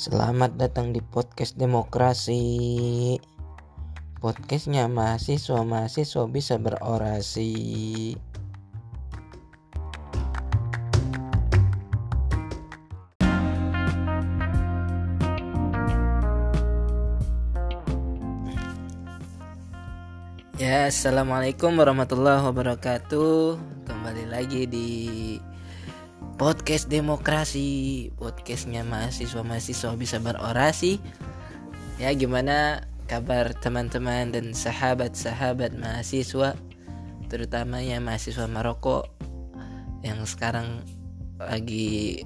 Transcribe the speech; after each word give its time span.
Selamat 0.00 0.56
datang 0.56 0.96
di 0.96 1.04
podcast 1.04 1.60
demokrasi 1.60 2.40
Podcastnya 4.16 4.88
mahasiswa-mahasiswa 4.88 6.24
bisa 6.24 6.56
berorasi 6.56 7.52
Ya, 20.56 20.88
assalamualaikum 20.88 21.76
warahmatullahi 21.76 22.40
wabarakatuh. 22.48 23.60
Kembali 23.84 24.24
lagi 24.32 24.64
di 24.64 24.88
podcast 26.40 26.88
demokrasi, 26.88 28.08
podcastnya 28.16 28.80
mahasiswa 28.80 29.44
mahasiswa 29.44 29.92
bisa 29.92 30.16
berorasi. 30.24 30.96
Ya, 32.00 32.16
gimana 32.16 32.88
kabar 33.04 33.52
teman-teman 33.52 34.32
dan 34.32 34.56
sahabat-sahabat 34.56 35.76
mahasiswa, 35.76 36.56
terutamanya 37.28 38.00
mahasiswa 38.00 38.48
Maroko 38.48 39.04
yang 40.00 40.24
sekarang 40.24 40.80
lagi 41.36 42.24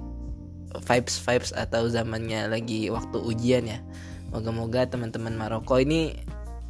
vibes 0.87 1.19
vibes 1.19 1.51
atau 1.51 1.91
zamannya 1.91 2.47
lagi 2.47 2.95
waktu 2.95 3.19
ujian 3.19 3.67
ya. 3.67 3.83
Moga-moga 4.31 4.87
teman-teman 4.87 5.35
Maroko 5.35 5.83
ini 5.83 6.15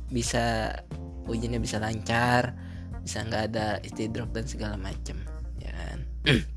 bisa 0.09 0.73
ujiannya 1.29 1.61
bisa 1.61 1.77
lancar 1.77 2.57
bisa 3.05 3.21
nggak 3.21 3.43
ada 3.53 3.67
istidrok 3.85 4.33
dan 4.33 4.49
segala 4.49 4.77
macam 4.81 5.17
ya 5.61 5.73
kan 5.73 5.99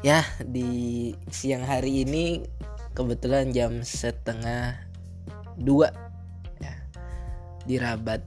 ya 0.00 0.24
di 0.40 1.12
siang 1.28 1.68
hari 1.68 2.08
ini 2.08 2.40
kebetulan 2.96 3.52
jam 3.52 3.84
setengah 3.84 4.76
dua. 5.60 5.92
Ya 6.60 6.74
di 7.68 7.76
Rabat. 7.76 8.24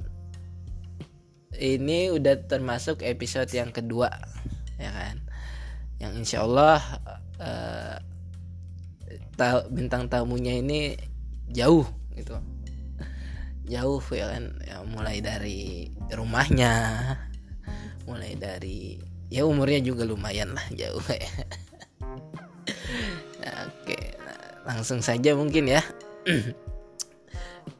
Ini 1.53 2.09
udah 2.09 2.49
termasuk 2.49 3.05
episode 3.05 3.49
yang 3.53 3.69
kedua 3.69 4.09
ya 4.81 4.89
kan? 4.89 5.17
Yang 6.01 6.13
insya 6.25 6.37
Allah 6.45 6.81
uh, 7.37 7.97
bintang 9.69 10.09
tamunya 10.09 10.57
ini 10.57 10.97
jauh 11.53 11.85
gitu. 12.17 12.37
Jauh 13.69 14.03
ya 14.11 14.33
kan? 14.33 14.57
Ya 14.65 14.81
mulai 14.85 15.21
dari 15.21 15.93
rumahnya 16.09 16.73
mulai 18.03 18.35
dari 18.35 18.99
ya 19.31 19.47
umurnya 19.47 19.79
juga 19.79 20.03
lumayan 20.03 20.53
lah 20.53 20.65
jauh 20.75 21.03
ya 21.15 21.31
langsung 24.67 25.03
saja 25.03 25.35
mungkin 25.35 25.69
ya. 25.69 25.81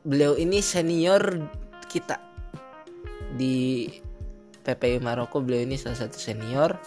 Beliau 0.08 0.36
ini 0.36 0.60
senior 0.60 1.48
kita. 1.88 2.20
Di 3.34 3.90
PPI 4.64 5.02
Maroko 5.04 5.44
beliau 5.44 5.66
ini 5.66 5.76
salah 5.76 6.08
satu 6.08 6.16
senior 6.16 6.78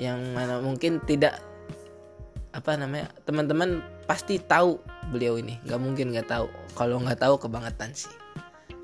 yang 0.00 0.32
mana 0.32 0.62
mungkin 0.62 1.02
tidak 1.04 1.36
apa 2.52 2.76
namanya 2.76 3.12
teman-teman 3.24 3.80
pasti 4.04 4.40
tahu 4.40 4.80
beliau 5.12 5.40
ini. 5.40 5.58
Nggak 5.64 5.80
mungkin 5.80 6.06
nggak 6.12 6.28
tahu. 6.28 6.46
Kalau 6.76 7.00
nggak 7.00 7.20
tahu 7.20 7.34
kebangetan 7.40 7.92
sih. 7.92 8.12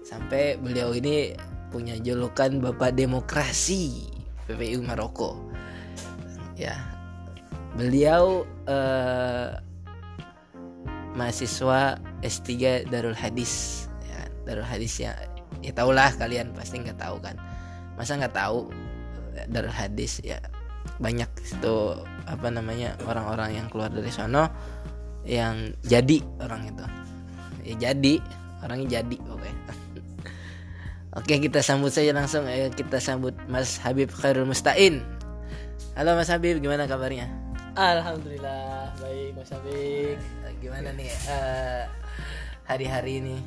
Sampai 0.05 0.57
beliau 0.57 0.97
ini 0.97 1.37
punya 1.69 2.01
julukan 2.01 2.65
Bapak 2.65 2.97
Demokrasi 2.97 4.09
PPU 4.49 4.81
Maroko. 4.81 5.37
Ya, 6.57 6.75
beliau 7.77 8.49
eh, 8.67 9.68
mahasiswa 11.19 11.99
S3 12.23 12.87
Darul 12.87 13.19
Hadis. 13.19 13.85
Ya, 14.07 14.31
Darul 14.47 14.65
Hadis 14.67 14.95
ya, 15.03 15.19
ya 15.59 15.75
tahulah 15.75 16.15
kalian 16.15 16.55
pasti 16.55 16.79
nggak 16.79 17.03
tahu 17.03 17.19
kan. 17.19 17.35
Masa 17.99 18.15
nggak 18.15 18.39
tahu 18.39 18.71
eh, 19.35 19.47
Darul 19.51 19.75
Hadis 19.75 20.23
ya 20.23 20.39
banyak 21.03 21.31
itu 21.43 21.77
apa 22.27 22.49
namanya 22.51 22.97
orang-orang 23.07 23.61
yang 23.61 23.67
keluar 23.71 23.93
dari 23.93 24.11
sono 24.11 24.51
yang 25.29 25.77
jadi 25.85 26.25
orang 26.41 26.73
itu 26.73 26.85
ya 27.69 27.75
jadi 27.91 28.15
orangnya 28.65 29.03
jadi 29.03 29.17
oke 29.29 29.51
Oke 31.19 31.41
kita 31.41 31.65
sambut 31.65 31.91
saja 31.91 32.13
langsung 32.15 32.47
Ayo 32.47 32.69
kita 32.71 33.01
sambut 33.01 33.35
Mas 33.49 33.81
Habib 33.81 34.13
Khairul 34.13 34.47
Mustain 34.47 35.03
Halo 35.99 36.15
Mas 36.15 36.31
Habib 36.31 36.63
gimana 36.63 36.87
kabarnya? 36.87 37.27
Alhamdulillah. 37.77 38.95
Baik 39.03 39.37
Mas 39.37 39.51
Habib 39.53 40.19
Gimana 40.59 40.91
nih 40.97 41.13
uh, 41.31 41.85
hari-hari 42.65 43.23
ini? 43.23 43.39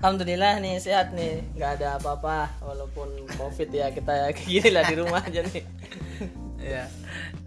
Alhamdulillah 0.00 0.62
nih 0.64 0.80
sehat 0.80 1.12
nih. 1.12 1.44
Nggak 1.56 1.70
ada 1.80 2.00
apa-apa 2.00 2.48
walaupun 2.64 3.28
covid 3.36 3.68
ya 3.68 3.92
kita 3.92 4.12
ya 4.12 4.28
gini 4.32 4.68
lah 4.72 4.82
di 4.88 4.94
rumah 4.96 5.20
aja 5.20 5.44
nih. 5.44 5.64
Ya 6.60 6.88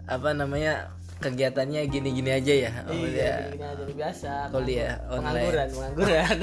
apa 0.06 0.30
namanya 0.34 0.94
kegiatannya 1.18 1.86
gini-gini 1.90 2.30
aja 2.30 2.54
ya? 2.54 2.72
Oh, 2.86 2.94
iya 2.94 3.50
gini, 3.50 3.58
-gini 3.58 3.64
aja 3.66 3.84
biasa. 3.90 4.30
Kuliah 4.54 4.94
online. 5.10 5.26
Pengangguran 5.34 5.68
pengangguran. 5.72 6.36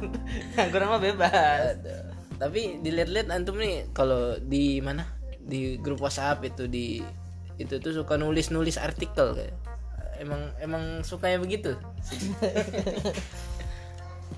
Pengangguran 0.56 0.86
mah 0.90 1.00
bebas. 1.00 1.60
Aduh. 1.78 2.02
Tapi 2.34 2.60
dilihat-lihat 2.82 3.28
antum 3.30 3.56
nih 3.56 3.88
kalau 3.96 4.36
di 4.42 4.82
mana? 4.84 5.06
Di 5.44 5.80
grup 5.80 6.04
WhatsApp 6.04 6.44
itu 6.44 6.68
di 6.68 7.00
itu 7.58 7.78
tuh 7.78 7.92
suka 7.94 8.18
nulis-nulis 8.18 8.78
artikel 8.80 9.34
kayak. 9.34 9.54
Emang 10.18 10.54
emang 10.62 11.02
sukanya 11.02 11.42
begitu. 11.42 11.74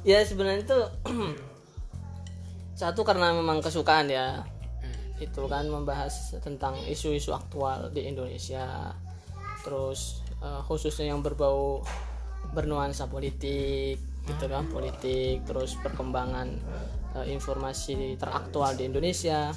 Ya 0.06 0.22
sebenarnya 0.22 0.62
itu 0.62 0.80
satu 2.80 3.02
karena 3.02 3.34
memang 3.34 3.58
kesukaan 3.58 4.06
ya. 4.06 4.46
Hmm. 4.78 5.18
itu 5.18 5.42
kan 5.50 5.66
membahas 5.66 6.38
tentang 6.44 6.78
isu-isu 6.86 7.34
aktual 7.34 7.90
di 7.90 8.06
Indonesia. 8.06 8.94
Terus 9.66 10.22
uh, 10.38 10.62
khususnya 10.62 11.10
yang 11.10 11.26
berbau 11.26 11.82
bernuansa 12.54 13.10
politik 13.10 13.98
gitu 14.30 14.44
kan 14.46 14.70
politik. 14.70 15.42
Terus 15.42 15.74
perkembangan 15.82 16.48
uh, 17.18 17.26
informasi 17.26 18.14
teraktual 18.14 18.78
di 18.78 18.86
Indonesia 18.86 19.50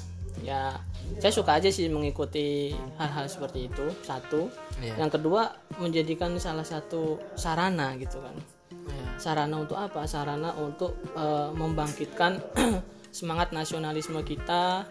ya 0.44 0.76
saya 1.18 1.32
suka 1.34 1.58
aja 1.58 1.68
sih 1.68 1.90
mengikuti 1.90 2.70
hal-hal 2.96 3.26
seperti 3.26 3.66
itu 3.66 3.86
satu 4.06 4.48
yeah. 4.78 4.96
yang 4.96 5.10
kedua 5.10 5.52
menjadikan 5.82 6.36
salah 6.38 6.64
satu 6.64 7.18
sarana 7.34 7.98
gitu 7.98 8.22
kan 8.22 8.36
yeah. 8.70 9.08
sarana 9.18 9.58
untuk 9.58 9.76
apa 9.76 10.06
sarana 10.06 10.54
untuk 10.56 10.94
uh, 11.18 11.50
membangkitkan 11.52 12.38
semangat 13.18 13.50
nasionalisme 13.50 14.22
kita 14.22 14.86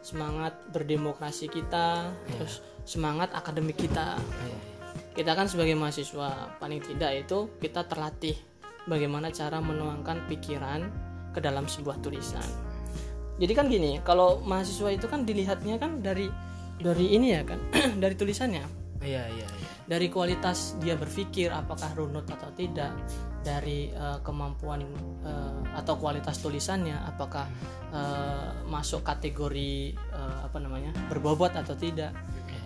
semangat 0.00 0.56
berdemokrasi 0.72 1.52
kita 1.52 2.08
yeah. 2.08 2.32
terus 2.38 2.64
semangat 2.88 3.28
akademik 3.36 3.76
kita 3.76 4.16
yeah. 4.16 4.60
kita 5.12 5.36
kan 5.36 5.46
sebagai 5.46 5.76
mahasiswa 5.76 6.56
paling 6.56 6.80
tidak 6.80 7.28
itu 7.28 7.52
kita 7.60 7.84
terlatih 7.84 8.38
bagaimana 8.88 9.28
cara 9.28 9.60
menuangkan 9.60 10.24
pikiran 10.26 10.88
ke 11.36 11.38
dalam 11.44 11.68
sebuah 11.68 12.00
tulisan. 12.00 12.42
Jadi 13.38 13.52
kan 13.54 13.66
gini, 13.70 14.02
kalau 14.02 14.42
mahasiswa 14.42 14.90
itu 14.90 15.06
kan 15.06 15.22
dilihatnya 15.22 15.78
kan 15.78 16.02
dari 16.02 16.26
dari 16.78 17.14
ini 17.14 17.34
ya 17.34 17.42
kan, 17.46 17.58
dari 18.02 18.14
tulisannya. 18.18 18.66
Iya, 18.98 19.24
iya, 19.30 19.46
iya. 19.46 19.68
Dari 19.86 20.10
kualitas 20.10 20.74
dia 20.82 20.98
berpikir 20.98 21.54
apakah 21.54 21.94
runut 21.94 22.26
atau 22.26 22.50
tidak, 22.52 22.90
dari 23.46 23.88
uh, 23.94 24.18
kemampuan 24.26 24.82
uh, 25.22 25.62
atau 25.78 25.94
kualitas 25.96 26.42
tulisannya 26.42 26.98
apakah 27.06 27.46
uh, 27.94 28.52
masuk 28.66 29.06
kategori 29.06 29.94
uh, 30.12 30.44
apa 30.44 30.58
namanya? 30.58 30.90
berbobot 31.06 31.54
atau 31.54 31.78
tidak 31.78 32.12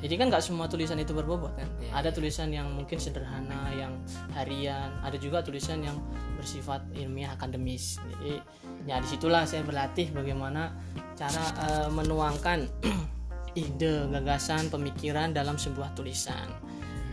jadi 0.02 0.14
kan 0.18 0.26
nggak 0.34 0.42
semua 0.42 0.66
tulisan 0.66 0.98
itu 0.98 1.14
berbobot 1.14 1.54
kan 1.54 1.70
yeah, 1.78 1.94
ada 1.94 2.10
yeah. 2.10 2.12
tulisan 2.12 2.50
yang 2.50 2.66
mungkin 2.74 2.98
sederhana 2.98 3.70
yang 3.78 3.94
harian 4.34 4.90
ada 5.06 5.14
juga 5.16 5.40
tulisan 5.46 5.80
yang 5.86 5.96
bersifat 6.34 6.82
ilmiah 6.98 7.38
akademis 7.38 8.02
jadi 8.18 8.42
ya 8.90 8.98
di 8.98 9.08
situlah 9.08 9.46
saya 9.46 9.62
berlatih 9.62 10.10
bagaimana 10.10 10.74
cara 11.14 11.44
uh, 11.62 11.88
menuangkan 11.94 12.66
ide 13.62 14.10
gagasan 14.10 14.66
pemikiran 14.68 15.30
dalam 15.30 15.54
sebuah 15.54 15.94
tulisan 15.94 16.50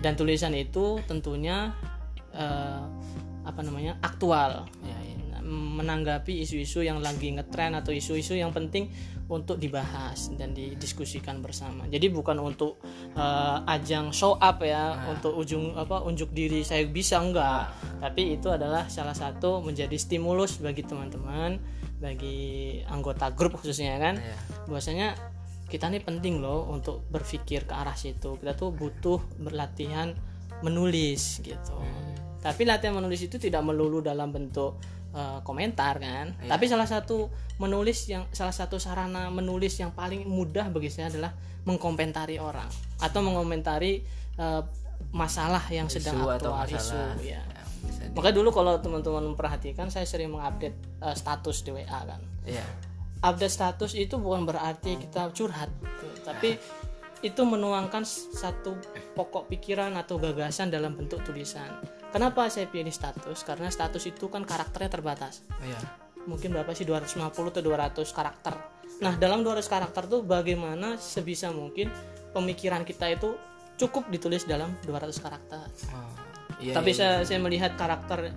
dan 0.01 0.17
tulisan 0.17 0.57
itu 0.57 0.97
tentunya 1.05 1.69
uh, 2.33 2.83
apa 3.45 3.61
namanya 3.61 4.01
aktual 4.01 4.65
ya, 4.81 4.97
ya. 4.97 5.39
menanggapi 5.45 6.41
isu-isu 6.41 6.81
yang 6.81 7.03
lagi 7.03 7.33
ngetren 7.35 7.77
atau 7.77 7.93
isu-isu 7.93 8.33
yang 8.33 8.49
penting 8.55 8.89
untuk 9.29 9.61
dibahas 9.61 10.33
dan 10.33 10.57
didiskusikan 10.57 11.39
bersama. 11.45 11.85
Jadi 11.85 12.09
bukan 12.09 12.41
untuk 12.41 12.81
uh, 13.13 13.61
ajang 13.69 14.09
show 14.09 14.33
up 14.41 14.65
ya, 14.65 14.97
nah. 14.97 15.13
untuk 15.13 15.37
ujung 15.37 15.77
apa 15.77 16.01
unjuk 16.01 16.33
diri 16.33 16.65
saya 16.65 16.81
bisa 16.89 17.21
enggak. 17.21 17.69
Nah. 17.69 18.09
Tapi 18.09 18.35
itu 18.35 18.49
adalah 18.49 18.89
salah 18.89 19.13
satu 19.13 19.61
menjadi 19.61 19.93
stimulus 20.01 20.57
bagi 20.57 20.81
teman-teman, 20.81 21.61
bagi 22.01 22.81
anggota 22.89 23.29
grup 23.29 23.61
khususnya 23.61 24.01
kan. 24.01 24.17
Nah, 24.17 24.25
ya. 24.25 24.37
Bahwasanya 24.65 25.07
kita 25.69 25.93
ini 25.93 26.01
penting 26.01 26.41
loh 26.41 26.65
untuk 26.65 27.05
berpikir 27.13 27.69
ke 27.69 27.73
arah 27.77 27.93
situ. 27.93 28.33
Kita 28.41 28.57
tuh 28.57 28.73
butuh 28.73 29.21
berlatihan 29.37 30.17
menulis 30.65 31.39
gitu. 31.39 31.77
Hmm. 31.77 32.17
tapi 32.39 32.63
latihan 32.63 32.95
menulis 32.95 33.19
itu 33.19 33.35
tidak 33.35 33.67
melulu 33.67 33.99
dalam 33.99 34.31
bentuk 34.31 34.79
uh, 35.11 35.39
komentar 35.41 35.97
kan 35.97 36.35
Iya. 36.39 36.49
tapi 36.51 36.65
salah 36.67 36.85
satu 36.85 37.29
menulis 37.57 38.07
yang 38.07 38.25
salah 38.31 38.53
satu 38.53 38.79
sarana 38.79 39.27
menulis 39.29 39.75
yang 39.77 39.91
paling 39.91 40.23
mudah 40.25 40.69
bagi 40.69 40.87
saya 40.87 41.11
adalah 41.11 41.31
mengkomentari 41.63 42.39
orang 42.39 42.67
atau 42.97 43.19
mengomentari 43.19 44.01
uh, 44.37 44.63
masalah 45.11 45.63
yang 45.69 45.87
sedang 45.87 46.19
Isu 46.19 46.27
atau 46.27 46.51
aktual 46.53 46.67
isu 46.69 46.75
masalah. 46.95 47.15
ya 47.19 47.41
Ya, 47.79 48.11
Makanya 48.11 48.35
dulu 48.43 48.51
kalau 48.51 48.75
teman-teman 48.75 49.23
memperhatikan 49.31 49.87
saya 49.87 50.03
sering 50.03 50.35
mengupdate 50.35 50.75
uh, 50.99 51.15
status 51.15 51.63
di 51.63 51.71
WA 51.71 51.87
kan. 51.87 52.19
Iya. 52.43 52.59
Update 53.23 53.55
status 53.55 53.95
itu 53.95 54.19
bukan 54.19 54.43
berarti 54.43 54.99
kita 54.99 55.31
curhat, 55.31 55.71
tapi 56.27 56.59
itu 57.23 57.39
menuangkan 57.39 58.03
satu 58.35 58.75
pokok 59.15 59.47
pikiran 59.47 59.95
atau 59.95 60.19
gagasan 60.19 60.67
dalam 60.67 60.91
bentuk 60.91 61.23
tulisan. 61.23 61.71
Kenapa 62.09 62.49
saya 62.49 62.65
pilih 62.65 62.89
status? 62.89 63.45
Karena 63.45 63.69
status 63.69 64.01
itu 64.09 64.25
kan 64.33 64.41
karakternya 64.41 64.89
terbatas. 64.89 65.45
Iya. 65.61 65.77
Mungkin 66.25 66.53
berapa 66.57 66.73
sih 66.73 66.85
250 66.85 67.53
atau 67.53 67.61
200 67.61 68.17
karakter. 68.17 68.53
Nah, 68.99 69.13
dalam 69.15 69.45
200 69.45 69.69
karakter 69.69 70.09
tuh 70.09 70.25
bagaimana 70.25 70.97
sebisa 70.97 71.53
mungkin 71.53 71.93
pemikiran 72.33 72.81
kita 72.83 73.13
itu 73.13 73.37
cukup 73.79 74.09
ditulis 74.09 74.43
dalam 74.43 74.73
200 74.83 75.23
karakter. 75.23 75.69
Oh, 75.93 76.11
iya, 76.59 76.75
Tapi 76.75 76.91
iya. 76.91 76.97
saya 76.97 77.13
saya 77.23 77.39
melihat 77.39 77.77
karakter 77.79 78.33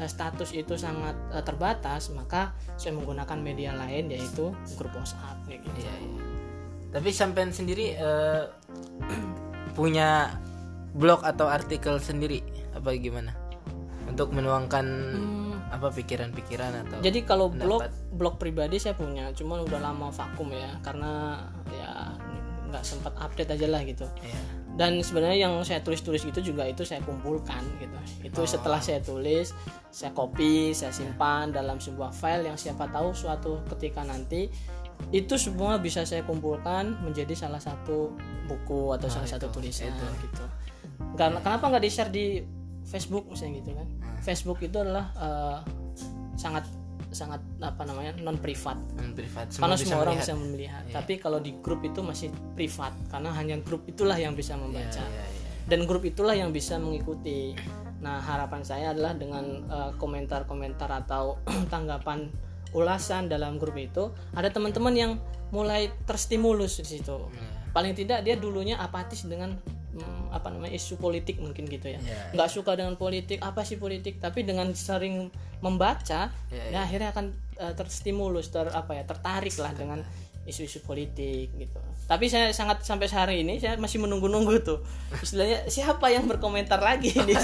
eh, 0.00 0.08
status 0.08 0.54
itu 0.56 0.78
sangat 0.78 1.18
eh, 1.34 1.44
terbatas, 1.44 2.08
maka 2.14 2.56
saya 2.80 2.96
menggunakan 2.96 3.38
media 3.42 3.76
lain 3.76 4.08
yaitu 4.08 4.54
grup 4.78 4.94
WhatsApp 4.96 5.36
kayak 5.44 5.66
gitu. 5.66 5.78
Iya, 5.84 5.94
iya. 6.00 6.22
Tapi 6.96 7.08
sampean 7.12 7.50
sendiri 7.52 7.92
eh, 7.92 8.42
punya 9.78 10.32
blog 10.96 11.20
atau 11.28 11.44
artikel 11.44 12.00
sendiri 12.00 12.40
apa 12.76 12.88
gimana? 13.00 13.32
Untuk 14.06 14.30
menuangkan 14.30 14.86
apa 15.66 15.90
pikiran-pikiran 15.90 16.86
atau 16.86 17.02
Jadi 17.02 17.26
kalau 17.26 17.50
blog 17.50 17.82
Pendapat. 17.82 18.14
blog 18.14 18.34
pribadi 18.38 18.76
saya 18.78 18.94
punya, 18.94 19.34
cuman 19.34 19.66
udah 19.66 19.80
lama 19.82 20.14
vakum 20.14 20.54
ya 20.54 20.78
karena 20.84 21.42
ya 21.74 22.14
nggak 22.70 22.84
sempat 22.86 23.14
update 23.18 23.50
aja 23.58 23.66
lah 23.66 23.82
gitu. 23.82 24.06
Iya. 24.22 24.40
Dan 24.76 25.00
sebenarnya 25.00 25.48
yang 25.48 25.54
saya 25.64 25.80
tulis-tulis 25.80 26.20
itu 26.28 26.38
juga 26.52 26.68
itu 26.68 26.84
saya 26.84 27.00
kumpulkan 27.02 27.64
gitu. 27.80 27.96
Itu 28.20 28.44
setelah 28.44 28.78
saya 28.78 29.00
tulis, 29.00 29.56
saya 29.88 30.12
copy, 30.12 30.76
saya 30.76 30.92
simpan 30.92 31.50
dalam 31.50 31.80
sebuah 31.80 32.12
file 32.12 32.52
yang 32.52 32.58
siapa 32.60 32.86
tahu 32.92 33.16
suatu 33.16 33.64
ketika 33.74 34.04
nanti 34.04 34.52
itu 35.12 35.34
semua 35.36 35.80
bisa 35.80 36.04
saya 36.04 36.24
kumpulkan 36.24 36.96
menjadi 37.04 37.32
salah 37.36 37.60
satu 37.60 38.12
buku 38.48 38.92
atau 38.96 39.08
salah 39.08 39.28
satu 39.28 39.48
tulisan 39.48 39.92
gitu. 40.20 40.44
Karena 41.16 41.40
kenapa 41.40 41.72
nggak 41.72 41.84
di 41.84 41.90
share 41.90 42.12
di 42.12 42.26
Facebook 42.86 43.26
misalnya 43.26 43.60
gitu 43.60 43.70
kan? 43.72 43.88
Facebook 44.20 44.58
itu 44.60 44.76
adalah 44.76 45.06
eh, 45.12 45.58
sangat 46.34 46.64
sangat 47.08 47.38
apa 47.58 47.82
namanya 47.82 48.12
non 48.18 48.36
privat 48.36 48.76
Hmm, 48.94 49.12
privat. 49.12 49.48
karena 49.48 49.72
Semua 49.72 49.72
bisa 49.74 49.84
semua 49.86 50.02
orang 50.02 50.16
melihat. 50.16 50.26
bisa 50.28 50.34
melihat 50.36 50.84
tapi 50.92 51.12
kalau 51.16 51.38
di 51.38 51.52
grup 51.56 51.80
itu 51.80 52.00
masih 52.00 52.28
privat 52.52 52.92
karena 53.06 53.30
hanya 53.32 53.56
grup 53.58 53.86
itulah 53.86 54.14
yang 54.14 54.32
bisa 54.32 54.52
membaca 54.54 55.00
Iya, 55.00 55.08
iya. 55.08 55.24
dan 55.64 55.80
grup 55.82 56.04
itulah 56.04 56.34
yang 56.34 56.50
bisa 56.50 56.76
mengikuti 56.76 57.56
nah 57.96 58.20
harapan 58.20 58.60
saya 58.60 58.92
adalah 58.92 59.14
dengan 59.14 59.44
eh, 59.64 59.90
komentar-komentar 59.96 60.90
atau 60.98 61.40
tanggapan 61.72 62.28
ulasan 62.70 63.26
dalam 63.26 63.56
grup 63.56 63.76
itu 63.76 64.08
ada 64.30 64.46
teman-teman 64.46 64.92
yang 64.92 65.12
mulai 65.50 65.88
terstimulus 66.04 66.76
di 66.78 66.86
situ 66.90 67.16
Iya. 67.22 67.48
paling 67.70 67.94
tidak 67.94 68.18
dia 68.22 68.34
dulunya 68.34 68.76
apatis 68.76 69.24
dengan 69.24 69.56
hmm, 69.96 70.30
apa 70.30 70.52
namanya 70.52 70.76
isu 70.76 71.00
politik 71.00 71.40
mungkin 71.40 71.64
gitu 71.66 71.88
ya. 71.88 71.98
Iya. 71.98 72.36
nggak 72.36 72.50
suka 72.52 72.76
dengan 72.76 72.94
politik 73.00 73.40
apa 73.40 73.64
sih 73.64 73.80
politik? 73.80 74.20
Tapi 74.20 74.44
dengan 74.44 74.68
sering 74.76 75.32
membaca 75.64 76.28
Iya, 76.52 76.64
ya 76.76 76.78
akhirnya 76.84 77.08
akan 77.16 77.26
eh, 77.56 77.74
terstimulus 77.74 78.52
ter 78.52 78.68
apa 78.68 78.92
ya 78.92 79.08
tertarik 79.08 79.56
lah 79.56 79.72
dengan 79.72 80.04
isu-isu 80.46 80.80
politik 80.86 81.50
gitu. 81.58 81.78
Tapi 82.06 82.30
saya 82.30 82.54
sangat 82.54 82.86
sampai 82.86 83.10
hari 83.10 83.42
ini 83.42 83.58
saya 83.58 83.74
masih 83.82 83.98
menunggu-nunggu 83.98 84.62
tuh. 84.62 84.78
Istilahnya 85.18 85.66
siapa 85.66 86.06
yang 86.06 86.30
berkomentar 86.30 86.78
lagi 86.78 87.10
ini? 87.10 87.34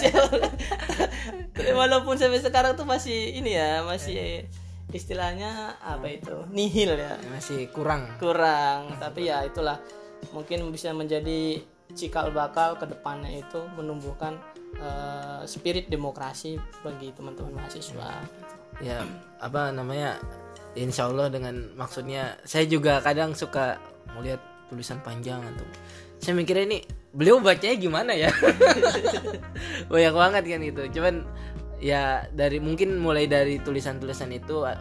Walaupun 1.83 2.15
sampai 2.15 2.39
sekarang 2.39 2.79
tuh 2.79 2.87
masih 2.87 3.35
ini 3.43 3.59
ya 3.59 3.83
masih 3.83 4.47
istilahnya 4.95 5.75
apa 5.83 6.07
itu 6.15 6.47
nihil 6.55 6.95
ya. 6.95 7.19
Masih 7.35 7.67
kurang. 7.75 8.07
kurang 8.23 8.95
tapi 9.03 9.27
ya 9.27 9.43
itulah. 9.43 9.83
Mungkin 10.31 10.63
bisa 10.71 10.95
menjadi 10.95 11.59
cikal 11.93 12.33
bakal 12.33 12.75
ke 12.77 12.89
depannya 12.89 13.43
itu 13.43 13.61
menumbuhkan 13.77 14.41
eh, 14.77 15.43
spirit 15.45 15.89
demokrasi 15.93 16.57
bagi 16.85 17.13
teman-teman 17.13 17.61
mahasiswa 17.61 18.25
Ya, 18.81 19.05
apa 19.37 19.69
namanya? 19.69 20.17
Insya 20.73 21.13
Allah 21.13 21.29
dengan 21.29 21.77
maksudnya 21.77 22.41
saya 22.49 22.65
juga 22.65 23.05
kadang 23.05 23.37
suka 23.37 23.77
melihat 24.17 24.41
tulisan 24.73 25.05
panjang 25.05 25.45
atau 25.45 25.69
saya 26.17 26.33
mikirnya 26.33 26.65
ini 26.65 26.79
beliau 27.13 27.37
bacanya 27.45 27.77
gimana 27.77 28.17
ya? 28.17 28.33
Banyak 29.93 30.15
banget 30.17 30.43
kan 30.49 30.61
gitu. 30.65 30.83
Cuman 30.97 31.29
ya 31.77 32.25
dari 32.33 32.57
mungkin 32.57 32.97
mulai 32.97 33.29
dari 33.29 33.61
tulisan-tulisan 33.61 34.33
itu 34.33 34.65
uh, 34.65 34.81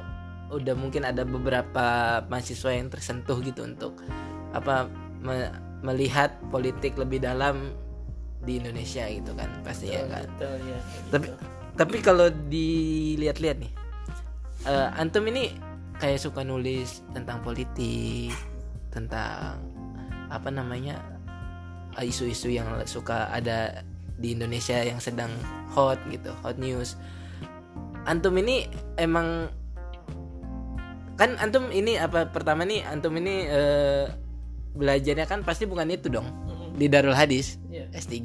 udah 0.56 0.76
mungkin 0.80 1.04
ada 1.04 1.28
beberapa 1.28 2.20
mahasiswa 2.32 2.72
yang 2.72 2.88
tersentuh 2.88 3.36
gitu 3.44 3.68
untuk 3.68 4.00
apa 4.56 4.88
me- 5.20 5.71
melihat 5.82 6.38
politik 6.54 6.94
lebih 6.98 7.22
dalam 7.22 7.74
di 8.42 8.58
Indonesia 8.58 9.06
gitu 9.06 9.34
kan 9.38 9.50
pasti 9.62 9.94
ya 9.94 10.06
kan. 10.10 10.26
Betul, 10.38 10.58
ya, 10.66 10.78
kayak 10.78 11.10
Tapi 11.14 11.26
gitu. 11.30 11.36
tapi 11.78 11.98
kalau 12.02 12.28
dilihat-lihat 12.50 13.58
nih, 13.62 13.74
eh, 14.66 14.90
antum 14.98 15.26
ini 15.30 15.54
kayak 16.02 16.22
suka 16.22 16.42
nulis 16.42 17.06
tentang 17.14 17.42
politik, 17.46 18.34
tentang 18.90 19.62
apa 20.34 20.50
namanya 20.50 20.98
eh, 21.98 22.10
isu-isu 22.10 22.50
yang 22.50 22.70
suka 22.90 23.30
ada 23.30 23.86
di 24.22 24.34
Indonesia 24.38 24.78
yang 24.82 25.02
sedang 25.02 25.34
hot 25.74 25.98
gitu, 26.10 26.34
hot 26.42 26.58
news. 26.58 26.98
Antum 28.10 28.34
ini 28.42 28.66
emang 28.98 29.50
kan 31.22 31.38
antum 31.38 31.70
ini 31.70 32.02
apa 32.02 32.26
pertama 32.34 32.66
nih 32.66 32.82
antum 32.90 33.14
ini 33.14 33.46
eh, 33.46 34.10
belajarnya 34.76 35.28
kan 35.28 35.44
pasti 35.44 35.68
bukan 35.68 35.92
itu 35.92 36.08
dong 36.08 36.28
di 36.76 36.88
Darul 36.88 37.16
Hadis 37.16 37.60
Iya. 37.68 37.88
S3 37.92 38.18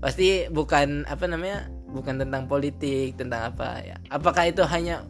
pasti 0.00 0.48
bukan 0.48 1.04
apa 1.04 1.28
namanya 1.28 1.68
bukan 1.92 2.16
tentang 2.22 2.48
politik 2.48 3.20
tentang 3.20 3.52
apa 3.52 3.84
ya. 3.84 3.96
Apakah 4.08 4.48
itu 4.48 4.64
hanya 4.64 5.04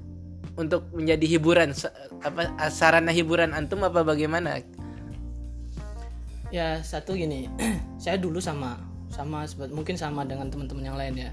untuk 0.58 0.90
menjadi 0.90 1.38
hiburan 1.38 1.70
apa 2.26 2.50
sarana 2.72 3.14
hiburan 3.14 3.54
antum 3.54 3.86
apa 3.86 4.02
bagaimana? 4.02 4.58
Ya 6.50 6.82
satu 6.82 7.14
gini 7.14 7.46
saya 8.02 8.18
dulu 8.18 8.42
sama 8.42 8.89
sama 9.10 9.42
mungkin 9.74 9.98
sama 9.98 10.22
dengan 10.22 10.46
teman-teman 10.48 10.84
yang 10.86 10.98
lain 10.98 11.14
ya. 11.18 11.30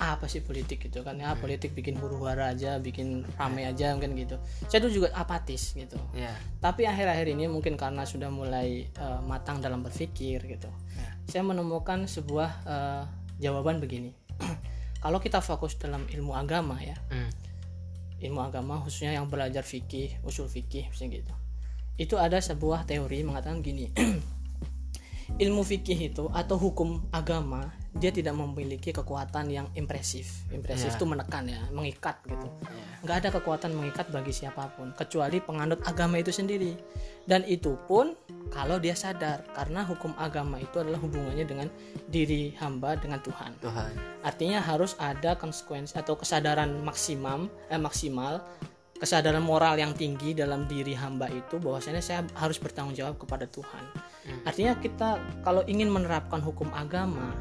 Apa 0.00 0.24
sih 0.26 0.40
politik 0.40 0.88
gitu 0.88 1.04
kan 1.04 1.20
ya? 1.20 1.36
Politik 1.38 1.76
bikin 1.76 2.00
huru 2.00 2.24
hara 2.24 2.56
aja 2.56 2.80
bikin 2.80 3.28
rame 3.36 3.68
aja 3.68 3.92
mungkin 3.92 4.16
gitu. 4.16 4.40
Saya 4.66 4.80
dulu 4.82 5.04
juga 5.04 5.08
apatis 5.14 5.76
gitu. 5.76 6.00
Ya 6.16 6.32
tapi 6.58 6.88
akhir-akhir 6.90 7.38
ini 7.38 7.46
mungkin 7.46 7.78
karena 7.78 8.02
sudah 8.02 8.32
mulai 8.34 8.88
eh, 8.90 9.20
matang 9.22 9.62
dalam 9.62 9.84
berpikir 9.86 10.42
gitu 10.42 10.66
saya 11.28 11.44
menemukan 11.44 12.08
sebuah 12.08 12.50
eh, 12.66 13.02
jawaban 13.38 13.78
begini. 13.78 14.10
Kalau 15.04 15.22
kita 15.22 15.38
fokus 15.38 15.78
dalam 15.78 16.02
ilmu 16.10 16.34
agama 16.34 16.74
ya 16.82 16.98
Hmm. 17.12 17.30
ilmu 18.18 18.42
agama 18.42 18.82
khususnya 18.82 19.14
yang 19.14 19.30
belajar 19.30 19.62
fikih 19.62 20.18
usul 20.26 20.50
fikih 20.50 20.90
misalnya 20.90 21.22
gitu 21.22 21.34
itu 21.98 22.14
ada 22.18 22.42
sebuah 22.42 22.82
teori 22.82 23.22
mengatakan 23.22 23.62
gini 23.62 23.94
ilmu 25.36 25.60
fikih 25.60 26.08
itu 26.08 26.24
atau 26.32 26.56
hukum 26.56 27.04
agama 27.12 27.68
dia 27.98 28.14
tidak 28.14 28.36
memiliki 28.38 28.94
kekuatan 28.94 29.50
yang 29.50 29.66
impresif. 29.74 30.46
Impresif 30.54 30.94
itu 30.94 31.04
menekan 31.04 31.50
ya 31.50 31.58
mengikat 31.74 32.22
gitu. 32.30 32.48
Nggak 33.02 33.16
ada 33.24 33.28
kekuatan 33.34 33.74
mengikat 33.74 34.08
bagi 34.14 34.30
siapa 34.30 34.70
pun 34.78 34.94
kecuali 34.94 35.42
penganut 35.42 35.82
agama 35.84 36.16
itu 36.16 36.30
sendiri. 36.30 36.78
Dan 37.26 37.44
itu 37.44 37.76
pun 37.90 38.14
kalau 38.54 38.80
dia 38.80 38.94
sadar 38.96 39.44
karena 39.52 39.84
hukum 39.84 40.14
agama 40.16 40.56
itu 40.62 40.80
adalah 40.80 40.96
hubungannya 41.02 41.44
dengan 41.44 41.68
diri 42.08 42.54
hamba 42.62 42.96
dengan 42.96 43.20
Tuhan. 43.20 43.58
Tuhan. 43.60 43.92
Artinya 44.24 44.62
harus 44.62 44.94
ada 44.96 45.34
konsekuensi 45.36 45.98
atau 45.98 46.16
kesadaran 46.16 46.70
maksimum 46.80 47.50
eh, 47.68 47.80
maksimal, 47.80 48.40
kesadaran 48.96 49.42
moral 49.42 49.76
yang 49.76 49.92
tinggi 49.92 50.32
dalam 50.38 50.70
diri 50.70 50.94
hamba 50.94 51.28
itu 51.28 51.58
bahwasanya 51.58 52.00
saya 52.00 52.20
harus 52.38 52.56
bertanggung 52.62 52.94
jawab 52.94 53.18
kepada 53.18 53.44
Tuhan. 53.50 53.84
Artinya 54.44 54.78
kita 54.78 55.20
kalau 55.42 55.62
ingin 55.66 55.92
menerapkan 55.92 56.40
hukum 56.40 56.68
agama 56.74 57.34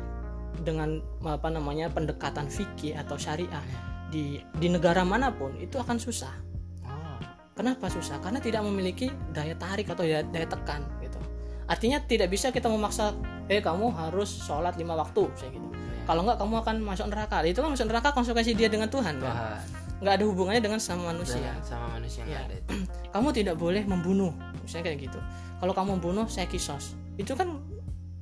dengan 0.62 1.00
apa 1.22 1.48
namanya 1.53 1.91
pendekatan 1.94 2.50
fikih 2.50 2.98
atau 2.98 3.15
syariah 3.15 3.62
di 4.10 4.41
di 4.58 4.67
negara 4.72 5.06
mana 5.06 5.29
pun 5.29 5.53
itu 5.60 5.77
akan 5.77 6.00
susah. 6.00 6.34
oh 6.88 7.20
Kenapa 7.53 7.89
susah? 7.89 8.17
Karena 8.24 8.41
tidak 8.41 8.65
memiliki 8.65 9.12
daya 9.34 9.53
tarik 9.58 9.89
atau 9.89 10.06
daya, 10.06 10.24
daya 10.25 10.48
tekan 10.48 10.86
gitu. 11.03 11.20
Artinya 11.67 12.00
tidak 12.06 12.32
bisa 12.32 12.48
kita 12.50 12.72
memaksa, 12.72 13.12
eh 13.51 13.60
kamu 13.60 13.91
harus 13.91 14.29
sholat 14.48 14.79
lima 14.79 14.96
waktu, 14.96 15.27
saya 15.36 15.51
gitu. 15.51 15.67
kalau 16.08 16.24
nggak 16.24 16.39
kamu 16.39 16.56
akan 16.63 16.75
masuk 16.79 17.08
neraka 17.12 17.44
itu 17.44 17.60
kan 17.60 17.70
masuk 17.75 17.88
neraka 17.91 18.15
konsekuensi 18.15 18.56
dia 18.56 18.72
dengan 18.72 18.88
Tuhan 18.88 19.20
kan 19.20 19.27
Tuhan 19.27 19.87
nggak 19.98 20.13
ada 20.22 20.25
hubungannya 20.30 20.62
dengan 20.62 20.82
sama 20.82 21.10
manusia. 21.13 21.42
Dengan 21.42 21.66
sama 21.66 21.88
manusia 21.98 22.22
Iya. 22.25 22.46
ada 22.46 22.54
itu. 22.54 22.70
kamu 23.13 23.27
tidak 23.34 23.56
boleh 23.58 23.84
membunuh. 23.86 24.34
Misalnya 24.62 24.94
kayak 24.94 25.00
gitu. 25.10 25.20
Kalau 25.58 25.74
kamu 25.74 25.89
membunuh 25.98 26.25
saya 26.30 26.46
kisos. 26.46 26.94
Itu 27.18 27.34
kan 27.34 27.58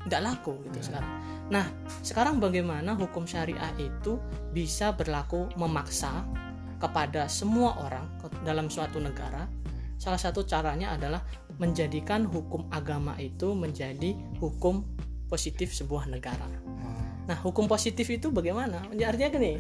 tidak 0.07 0.21
laku 0.23 0.61
gitu 0.69 0.79
sekarang. 0.85 1.11
Nah 1.51 1.65
sekarang 2.05 2.37
bagaimana 2.39 2.93
hukum 2.95 3.25
syariah 3.25 3.73
itu 3.81 4.21
bisa 4.53 4.93
berlaku 4.93 5.49
memaksa 5.59 6.23
kepada 6.79 7.25
semua 7.27 7.75
orang 7.81 8.05
dalam 8.45 8.71
suatu 8.71 9.01
negara? 9.01 9.49
Salah 9.95 10.19
satu 10.19 10.43
caranya 10.45 10.93
adalah 10.93 11.23
menjadikan 11.57 12.27
hukum 12.27 12.67
agama 12.69 13.15
itu 13.17 13.55
menjadi 13.55 14.13
hukum 14.43 14.83
positif 15.25 15.73
sebuah 15.73 16.05
negara. 16.11 16.45
Hmm. 16.77 17.04
Nah, 17.25 17.37
hukum 17.41 17.65
positif 17.65 18.05
itu 18.07 18.29
bagaimana? 18.29 18.85
Ya, 18.93 19.09
Artinya 19.09 19.33
gini, 19.33 19.53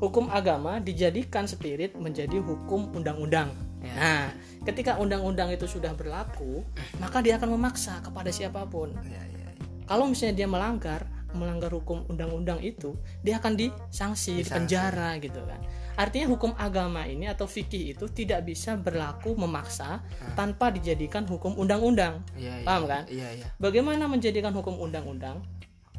hukum 0.00 0.32
agama 0.32 0.80
dijadikan 0.80 1.44
spirit 1.44 1.92
menjadi 1.96 2.40
hukum 2.40 2.96
undang-undang. 2.96 3.52
Ya. 3.80 3.92
Nah, 3.96 4.24
ketika 4.64 4.96
undang-undang 4.96 5.52
itu 5.52 5.68
sudah 5.68 5.92
berlaku, 5.92 6.64
maka 6.96 7.20
dia 7.20 7.36
akan 7.36 7.56
memaksa 7.60 8.00
kepada 8.00 8.32
siapa 8.32 8.64
pun. 8.68 8.92
Ya, 9.04 9.20
ya, 9.20 9.48
ya. 9.52 9.64
Kalau 9.84 10.08
misalnya 10.08 10.44
dia 10.44 10.48
melanggar, 10.48 11.04
melanggar 11.36 11.72
hukum 11.76 12.08
undang-undang 12.08 12.60
itu, 12.64 12.96
dia 13.20 13.36
akan 13.36 13.56
disanksi, 13.56 14.40
Disanksi. 14.40 14.44
dipenjara 14.44 15.16
gitu 15.20 15.40
kan. 15.44 15.60
Artinya 16.00 16.32
hukum 16.32 16.56
agama 16.56 17.04
ini 17.04 17.28
atau 17.28 17.44
fikih 17.44 17.92
itu 17.92 18.08
tidak 18.08 18.48
bisa 18.48 18.72
berlaku 18.80 19.36
memaksa 19.36 20.00
tanpa 20.32 20.72
dijadikan 20.72 21.28
hukum 21.28 21.52
undang-undang. 21.60 22.24
Iya. 22.40 22.64
Paham 22.64 22.88
kan? 22.88 23.04
Iya, 23.12 23.28
iya. 23.36 23.46
Bagaimana 23.60 24.08
menjadikan 24.08 24.56
hukum 24.56 24.80
undang-undang 24.80 25.44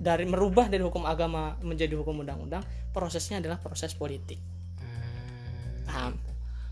dari 0.02 0.26
merubah 0.26 0.66
dari 0.66 0.82
hukum 0.82 1.06
agama 1.06 1.54
menjadi 1.62 1.94
hukum 1.94 2.18
undang-undang? 2.20 2.66
Prosesnya 2.90 3.38
adalah 3.38 3.56
proses 3.56 3.94
politik. 3.94 4.42
Hmm. 4.82 5.86
Paham? 5.86 6.14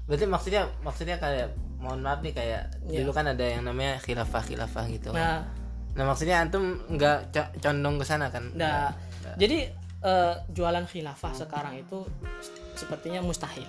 Berarti 0.03 0.25
maksudnya 0.25 0.65
maksudnya 0.81 1.15
kayak 1.15 1.53
mohon 1.77 2.01
maaf 2.01 2.19
nih 2.19 2.33
kayak 2.33 2.62
Iya. 2.83 3.05
dulu 3.05 3.13
kan 3.13 3.29
ada 3.29 3.45
yang 3.45 3.62
namanya 3.62 4.01
khilafah 4.01 4.41
khilafah 4.43 4.86
gitu. 4.89 5.13
kan. 5.13 5.21
Nah, 5.21 5.38
Nah 5.89 6.05
maksudnya 6.05 6.38
antum 6.39 6.77
nggak 6.88 7.17
co- 7.29 7.51
condong 7.59 7.98
ke 7.98 8.05
sana 8.05 8.29
kan? 8.29 8.53
nah 8.53 8.93
jadi 9.36 9.74
eh, 10.00 10.33
jualan 10.48 10.86
khilafah 10.86 11.33
sekarang 11.36 11.75
itu 11.77 12.05
sepertinya 12.74 13.19
mustahil. 13.19 13.67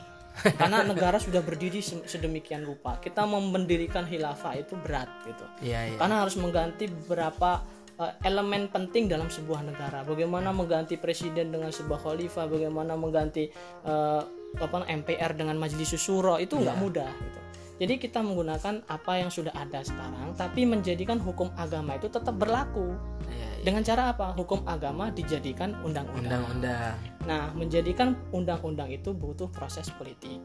Karena 0.54 0.80
negara 0.86 1.18
sudah 1.18 1.40
berdiri 1.40 1.80
se- 1.80 2.06
sedemikian 2.06 2.62
rupa. 2.62 2.96
Kita 2.96 3.24
mendirikan 3.26 4.04
khilafah 4.04 4.54
itu 4.54 4.78
berat 4.78 5.10
gitu. 5.22 5.44
Iya 5.60 5.80
iya. 5.86 5.98
Karena 5.98 6.22
harus 6.22 6.34
mengganti 6.34 6.86
beberapa 6.86 7.60
eh, 7.60 7.79
elemen 8.24 8.72
penting 8.72 9.06
dalam 9.10 9.28
sebuah 9.28 9.66
negara. 9.66 10.00
Bagaimana 10.06 10.50
mengganti 10.50 10.96
presiden 10.96 11.52
dengan 11.52 11.68
sebuah 11.68 12.00
khalifah, 12.00 12.48
bagaimana 12.48 12.96
mengganti 12.96 13.52
eh, 13.84 14.22
apa 14.58 14.76
MPR 14.88 15.36
dengan 15.36 15.56
majelis 15.60 15.94
syuro 15.94 16.40
itu 16.40 16.58
nggak 16.58 16.78
mudah 16.80 17.10
gitu. 17.10 17.40
Jadi 17.80 17.96
kita 17.96 18.20
menggunakan 18.20 18.84
apa 18.92 19.12
yang 19.16 19.32
sudah 19.32 19.56
ada 19.56 19.80
sekarang, 19.80 20.36
tapi 20.36 20.68
menjadikan 20.68 21.16
hukum 21.16 21.48
agama 21.56 21.96
itu 21.96 22.12
tetap 22.12 22.36
berlaku. 22.36 22.92
Iya, 23.24 23.40
iya. 23.56 23.64
Dengan 23.64 23.80
cara 23.80 24.12
apa? 24.12 24.36
Hukum 24.36 24.68
agama 24.68 25.08
dijadikan 25.08 25.72
undang-undang. 25.80 26.44
Undang-undang. 26.44 26.92
Nah, 27.24 27.48
menjadikan 27.56 28.20
undang-undang 28.36 28.92
itu 28.92 29.16
butuh 29.16 29.48
proses 29.48 29.88
politik. 29.96 30.44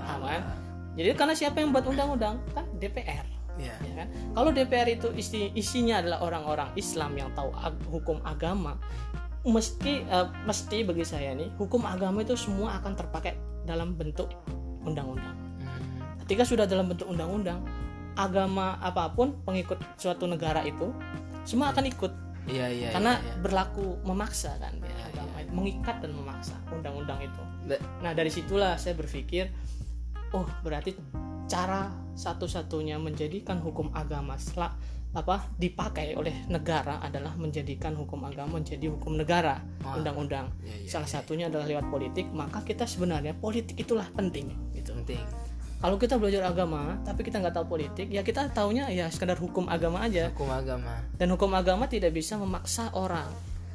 Paham 0.00 0.24
kan? 0.24 0.42
Jadi 0.96 1.12
karena 1.12 1.34
siapa 1.36 1.60
yang 1.60 1.76
buat 1.76 1.84
undang-undang? 1.84 2.40
Kan 2.56 2.64
DPR 2.80 3.39
Iya. 3.58 3.74
ya 3.82 3.94
kan? 4.04 4.08
Kalau 4.36 4.50
DPR 4.54 4.88
itu 4.88 5.08
isi 5.16 5.50
isinya 5.52 5.98
adalah 5.98 6.22
orang-orang 6.22 6.68
Islam 6.76 7.16
yang 7.18 7.30
tahu 7.34 7.50
ag- 7.56 7.82
hukum 7.90 8.22
agama, 8.22 8.78
mesti 9.42 10.04
eh, 10.04 10.26
mesti 10.46 10.84
bagi 10.84 11.04
saya 11.04 11.32
nih 11.34 11.50
hukum 11.56 11.82
agama 11.88 12.20
itu 12.20 12.36
semua 12.36 12.78
akan 12.78 12.92
terpakai 12.94 13.36
dalam 13.64 13.96
bentuk 13.96 14.30
undang-undang. 14.84 15.36
Hmm. 15.60 16.24
Ketika 16.24 16.44
sudah 16.46 16.64
dalam 16.64 16.88
bentuk 16.88 17.08
undang-undang, 17.08 17.60
agama 18.16 18.76
apa 18.80 19.12
pun 19.12 19.40
pengikut 19.44 19.80
suatu 19.96 20.28
negara 20.28 20.60
itu 20.64 20.92
semua 21.48 21.72
akan 21.72 21.88
ikut 21.88 22.12
Iya 22.50 22.66
iya. 22.72 22.88
karena 22.90 23.20
iya, 23.20 23.30
iya. 23.30 23.34
berlaku 23.38 24.00
memaksa 24.02 24.56
kan 24.58 24.72
Iya, 24.80 25.12
agama 25.12 25.38
mengikat 25.50 26.00
dan 26.02 26.14
memaksa 26.14 26.56
undang-undang 26.70 27.20
itu. 27.20 27.42
Nah 28.02 28.14
dari 28.14 28.30
situlah 28.30 28.78
saya 28.78 28.94
berpikir, 28.96 29.50
oh 30.32 30.46
berarti 30.62 30.94
cara 31.50 31.90
satu-satunya 32.14 33.02
menjadikan 33.02 33.58
hukum 33.58 33.90
agama 33.90 34.38
sela- 34.38 34.78
apa 35.10 35.50
dipakai 35.58 36.14
oleh 36.14 36.46
negara 36.46 37.02
adalah 37.02 37.34
menjadikan 37.34 37.98
hukum 37.98 38.22
agama 38.22 38.62
menjadi 38.62 38.94
hukum 38.94 39.18
negara 39.18 39.58
Wah. 39.82 39.98
undang-undang. 39.98 40.54
Iya, 40.62 40.86
iya, 40.86 40.86
Salah 40.86 41.10
satunya 41.10 41.50
adalah 41.50 41.66
lewat 41.66 41.90
politik. 41.90 42.30
Maka 42.30 42.62
kita 42.62 42.86
sebenarnya 42.86 43.34
politik 43.34 43.74
itulah 43.74 44.06
penting. 44.14 44.54
Gitu. 44.70 44.94
penting. 44.94 45.18
Kalau 45.82 45.98
kita 45.98 46.14
belajar 46.14 46.46
agama 46.46 46.94
tapi 47.02 47.26
kita 47.26 47.42
nggak 47.42 47.56
tahu 47.58 47.66
politik, 47.74 48.06
ya 48.06 48.22
kita 48.22 48.54
taunya 48.54 48.86
ya 48.86 49.10
sekedar 49.10 49.34
hukum 49.34 49.66
agama 49.66 50.06
aja. 50.06 50.30
Hukum 50.30 50.46
agama. 50.46 51.02
Dan 51.18 51.34
hukum 51.34 51.50
agama 51.58 51.90
tidak 51.90 52.14
bisa 52.14 52.38
memaksa 52.38 52.94
orang 52.94 53.26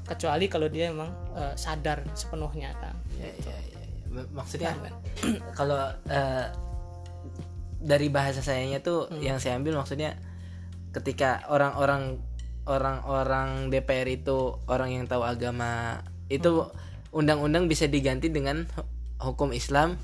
kecuali 0.07 0.47
kalau 0.47 0.71
dia 0.71 0.87
emang 0.95 1.11
eh, 1.35 1.51
sadar 1.59 1.99
sepenuhnya 2.15 2.71
kan. 2.79 2.95
Iya 3.19 3.27
iya. 3.43 3.57
iya. 3.75 3.79
M- 4.07 4.29
Maksudnya 4.31 4.71
kan? 4.71 4.93
kalau 5.59 5.83
eh, 6.07 6.47
dari 7.85 8.09
bahasa 8.09 8.41
sayanya 8.41 8.81
tuh 8.81 9.05
Hmm. 9.07 9.21
yang 9.21 9.37
saya 9.37 9.55
ambil 9.55 9.77
maksudnya 9.77 10.17
ketika 10.91 11.45
orang-orang 11.47 12.17
orang-orang 12.65 13.69
DPR 13.69 14.09
itu 14.09 14.57
orang 14.65 14.89
yang 14.91 15.05
tahu 15.05 15.21
agama 15.21 16.01
itu 16.27 16.65
Hmm. 16.65 16.73
undang-undang 17.13 17.69
bisa 17.69 17.85
diganti 17.85 18.27
dengan 18.27 18.65
hu- 18.67 18.89
hukum 19.21 19.53
Islam 19.53 19.95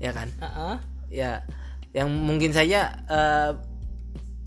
ya 0.00 0.10
kan 0.10 0.32
Heeh. 0.34 0.74
ya 1.12 1.30
yang 1.92 2.08
mungkin 2.08 2.50
saja 2.50 2.96
eh, 3.04 3.50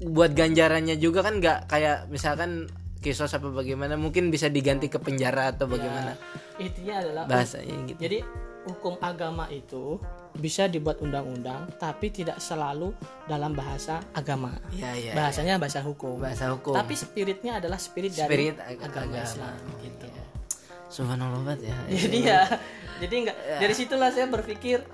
buat 0.02 0.34
ganjarannya 0.34 0.98
juga 0.98 1.22
kan 1.22 1.38
nggak 1.38 1.70
kayak 1.70 2.10
misalkan 2.10 2.66
kisos 2.98 3.30
apa 3.32 3.50
bagaimana 3.50 3.94
mungkin 3.94 4.30
bisa 4.30 4.46
diganti 4.48 4.86
ke 4.86 4.98
penjara 4.98 5.54
atau 5.54 5.66
bagaimana 5.66 6.18
Intinya 6.58 7.02
adalah 7.02 7.24
bahasanya 7.26 7.74
gitu 7.86 7.98
Jadi 8.00 8.18
hukum 8.64 8.94
agama 9.00 9.50
itu 9.50 9.98
bisa 10.34 10.66
dibuat 10.66 11.00
undang-undang 11.00 11.66
tapi 11.76 12.08
tidak 12.08 12.38
selalu 12.38 12.94
dalam 13.26 13.52
bahasa 13.52 14.00
agama. 14.12 14.54
ya 14.72 14.94
ya 14.94 15.12
Bahasanya 15.14 15.58
bahasa 15.58 15.82
hukum. 15.82 16.18
bahasa 16.18 16.50
hukum 16.50 16.72
Tapi 16.72 16.94
spiritnya 16.94 17.58
adalah 17.58 17.76
spirit, 17.76 18.14
Spirit 18.14 18.56
dari 18.56 18.76
ag- 18.76 18.82
agama 18.84 19.12
agama. 19.12 19.24
Islam 19.24 19.56
gitu. 19.82 20.08
subhanallah 20.88 21.42
banget 21.42 21.62
ya 21.66 21.78
Jadi 22.00 22.18
ya 22.22 22.42
jadi 23.00 23.14
enggak 23.18 23.38
dari 23.58 23.74
situlah 23.74 24.10
saya 24.10 24.28
berpikir 24.28 24.86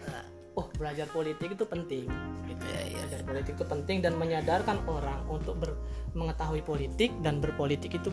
oh 0.53 0.65
belajar 0.73 1.05
politik 1.07 1.51
itu 1.51 1.65
penting 1.65 2.07
gitu. 2.47 2.63
Belajar 2.95 3.19
politik 3.23 3.53
itu 3.53 3.65
penting 3.67 3.97
dan 3.99 4.13
menyadarkan 4.15 4.79
orang 4.85 5.27
untuk 5.27 5.59
ber- 5.59 5.77
mengetahui 6.13 6.61
politik 6.61 7.11
dan 7.19 7.37
berpolitik 7.37 7.93
itu 7.93 8.09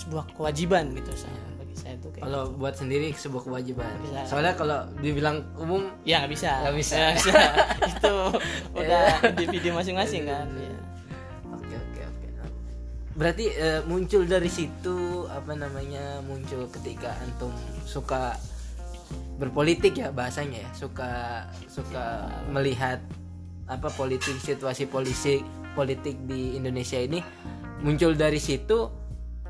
sebuah 0.00 0.24
kewajiban 0.32 0.96
gitu 0.96 1.12
saya 1.12 1.40
bagi 1.60 1.74
saya 1.76 1.94
itu 2.00 2.08
kayak 2.10 2.24
kalau 2.24 2.42
buat 2.56 2.74
sendiri 2.74 3.12
sebuah 3.12 3.42
kewajiban 3.44 3.92
Bisa. 4.00 4.20
soalnya 4.24 4.54
kalau 4.56 4.78
dibilang 5.04 5.44
umum 5.60 5.92
Ya 6.02 6.24
nggak 6.24 6.32
bisa. 6.32 6.50
Nggak 6.64 6.76
bisa. 6.80 6.96
Nggak 6.96 7.14
bisa. 7.20 7.40
Itu 7.92 8.14
udah 8.72 9.04
individu 9.36 9.68
masing-masing 9.76 10.22
kan. 10.24 10.46
Ya. 10.56 10.74
oke 11.52 11.74
oke 11.76 12.00
oke 12.08 12.28
berarti 13.20 13.44
eh, 13.52 13.80
muncul 13.84 14.24
dari 14.24 14.48
situ 14.48 15.28
apa 15.28 15.52
namanya 15.52 16.24
muncul 16.24 16.64
ketika 16.72 17.12
antum 17.20 17.52
suka 17.84 18.40
berpolitik 19.36 19.96
ya 19.96 20.08
bahasanya 20.12 20.64
ya 20.64 20.70
suka 20.76 21.44
suka 21.68 22.28
melihat 22.52 23.00
apa 23.70 23.88
politik 23.94 24.36
situasi 24.40 24.88
politik 24.90 25.46
politik 25.72 26.16
di 26.26 26.58
Indonesia 26.58 26.98
ini 26.98 27.22
muncul 27.80 28.12
dari 28.18 28.36
situ 28.36 28.99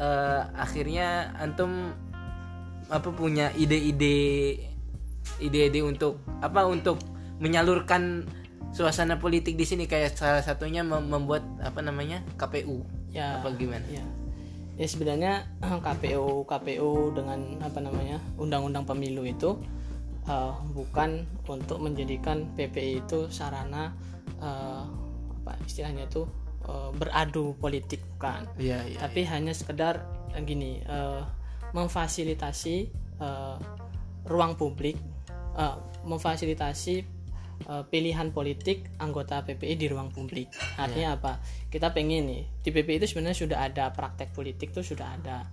eh, 0.01 0.41
akhirnya 0.57 1.37
antum 1.37 1.93
apa 2.89 3.13
punya 3.13 3.53
ide-ide 3.55 4.59
ide-ide 5.39 5.81
untuk 5.85 6.19
apa 6.41 6.67
untuk 6.67 6.99
menyalurkan 7.39 8.25
suasana 8.73 9.19
politik 9.19 9.55
di 9.55 9.67
sini 9.67 9.85
kayak 9.87 10.15
salah 10.15 10.43
satunya 10.43 10.83
mem- 10.83 11.07
membuat 11.07 11.45
apa 11.61 11.85
namanya 11.85 12.25
KPU 12.41 12.83
Ya. 13.11 13.43
apa 13.43 13.51
gimana 13.55 13.83
Ya. 13.91 14.03
Ya 14.79 14.87
sebenarnya 14.89 15.45
KPU 15.87 16.47
KPU 16.47 17.13
dengan 17.13 17.61
apa 17.61 17.79
namanya 17.83 18.17
undang-undang 18.41 18.87
pemilu 18.87 19.27
itu 19.27 19.59
eh, 20.27 20.53
bukan 20.73 21.27
untuk 21.47 21.79
menjadikan 21.83 22.49
PPI 22.57 23.05
itu 23.05 23.27
sarana 23.29 23.93
eh, 24.39 24.85
apa 25.43 25.53
istilahnya 25.67 26.07
itu 26.07 26.25
eh, 26.67 26.91
beradu 26.97 27.57
politik 27.57 28.03
bukan. 28.17 28.49
iya 28.61 28.83
iya 28.85 28.99
tapi 29.01 29.25
hanya 29.29 29.55
sekedar 29.55 30.05
eh, 30.35 30.43
gini 30.43 30.81
eh, 30.85 31.23
memfasilitasi 31.73 32.77
eh, 33.21 33.57
ruang 34.27 34.59
publik 34.59 34.97
eh, 35.57 35.77
memfasilitasi 36.05 36.97
eh, 37.69 37.85
pilihan 37.89 38.33
politik 38.33 38.89
anggota 39.01 39.45
PPI 39.45 39.75
di 39.77 39.87
ruang 39.89 40.09
publik. 40.13 40.49
Artinya 40.81 41.17
apa? 41.17 41.33
Kita 41.69 41.93
pengen 41.93 42.29
nih 42.29 42.43
di 42.65 42.69
PPI 42.73 43.05
itu 43.05 43.07
sebenarnya 43.17 43.39
sudah 43.39 43.59
ada 43.65 43.85
praktek 43.93 44.33
politik 44.33 44.73
tuh 44.73 44.85
sudah 44.85 45.17
ada 45.21 45.45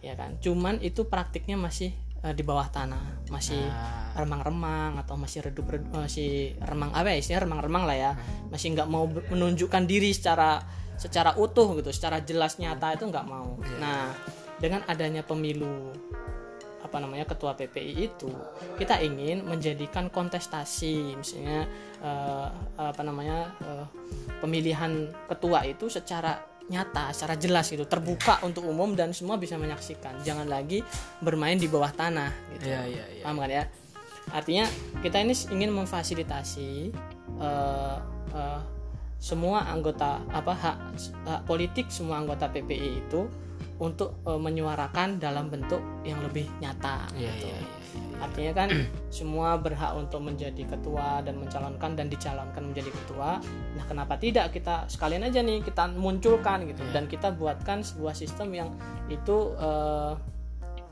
ya 0.00 0.16
kan? 0.16 0.40
Cuman 0.40 0.80
itu 0.80 1.04
praktiknya 1.06 1.60
masih 1.60 1.92
eh, 2.24 2.34
di 2.36 2.42
bawah 2.44 2.68
tanah. 2.68 3.28
Masih 3.30 3.60
Ah. 3.60 4.12
remang-remang 4.18 4.98
atau 4.98 5.14
masih 5.14 5.46
redup 5.46 5.70
redup 5.70 6.02
masih 6.02 6.58
remang 6.60 6.90
apa 6.90 7.14
ya 7.14 7.16
istilahnya 7.22 7.44
remang-remang 7.46 7.84
lah 7.86 7.96
ya. 7.96 8.12
Masih 8.52 8.74
nggak 8.74 8.88
mau 8.90 9.06
menunjukkan 9.06 9.86
diri 9.86 10.10
secara 10.10 10.60
secara 11.00 11.32
utuh 11.40 11.80
gitu 11.80 11.88
secara 11.94 12.20
jelas 12.20 12.60
nyata 12.60 12.92
itu 12.98 13.08
nggak 13.08 13.26
mau. 13.26 13.56
Nah 13.80 14.12
dengan 14.60 14.84
adanya 14.84 15.24
pemilu 15.24 15.94
apa 16.80 16.96
namanya 16.96 17.22
ketua 17.28 17.54
PPI 17.54 17.94
itu 18.02 18.32
kita 18.74 18.98
ingin 18.98 19.46
menjadikan 19.46 20.10
kontestasi 20.10 21.14
misalnya 21.14 21.68
eh, 22.02 22.48
apa 22.76 23.02
namanya 23.06 23.54
eh, 23.62 23.86
pemilihan 24.42 25.12
ketua 25.30 25.64
itu 25.70 25.86
secara 25.86 26.49
nyata 26.70 27.10
secara 27.10 27.34
jelas 27.34 27.66
gitu 27.66 27.82
terbuka 27.84 28.38
untuk 28.40 28.62
umum 28.64 28.94
dan 28.94 29.10
semua 29.10 29.34
bisa 29.36 29.58
menyaksikan 29.58 30.22
jangan 30.22 30.46
lagi 30.46 30.86
bermain 31.18 31.58
di 31.58 31.66
bawah 31.66 31.90
tanah 31.90 32.30
gitu 32.54 32.70
Iya, 32.70 32.86
iya, 32.86 33.04
iya. 33.10 33.22
paham 33.26 33.42
kan 33.42 33.50
ya 33.50 33.64
artinya 34.30 34.64
kita 35.02 35.18
ini 35.18 35.34
ingin 35.50 35.70
memfasilitasi 35.74 36.94
eh, 37.42 37.96
eh, 38.32 38.60
semua 39.18 39.68
anggota 39.68 40.22
apa 40.30 40.52
hak, 40.54 40.76
hak 41.26 41.40
politik 41.44 41.90
semua 41.90 42.22
anggota 42.22 42.46
PPI 42.46 43.02
itu 43.02 43.26
untuk 43.82 44.22
eh, 44.22 44.38
menyuarakan 44.38 45.18
dalam 45.18 45.50
bentuk 45.50 45.82
yang 46.06 46.22
lebih 46.22 46.46
nyata 46.62 47.10
Iya, 47.12 47.28
gitu. 47.34 47.46
iya, 47.50 47.58
iya. 47.58 47.78
Artinya 48.20 48.52
kan 48.64 48.68
semua 49.18 49.56
berhak 49.56 49.96
untuk 49.96 50.20
menjadi 50.22 50.66
ketua 50.68 51.24
dan 51.24 51.40
mencalonkan 51.40 51.96
dan 51.96 52.06
dicalonkan 52.06 52.62
menjadi 52.72 52.90
ketua. 52.92 53.40
Nah 53.76 53.84
kenapa 53.88 54.20
tidak 54.20 54.54
kita 54.54 54.86
sekalian 54.86 55.26
aja 55.26 55.40
nih 55.40 55.64
kita 55.64 55.90
munculkan 55.96 56.68
gitu. 56.68 56.82
Iya. 56.84 56.92
dan 56.96 57.04
kita 57.10 57.28
buatkan 57.34 57.84
sebuah 57.84 58.14
sistem 58.16 58.48
yang 58.54 58.70
itu 59.08 59.56
eh, 59.58 60.12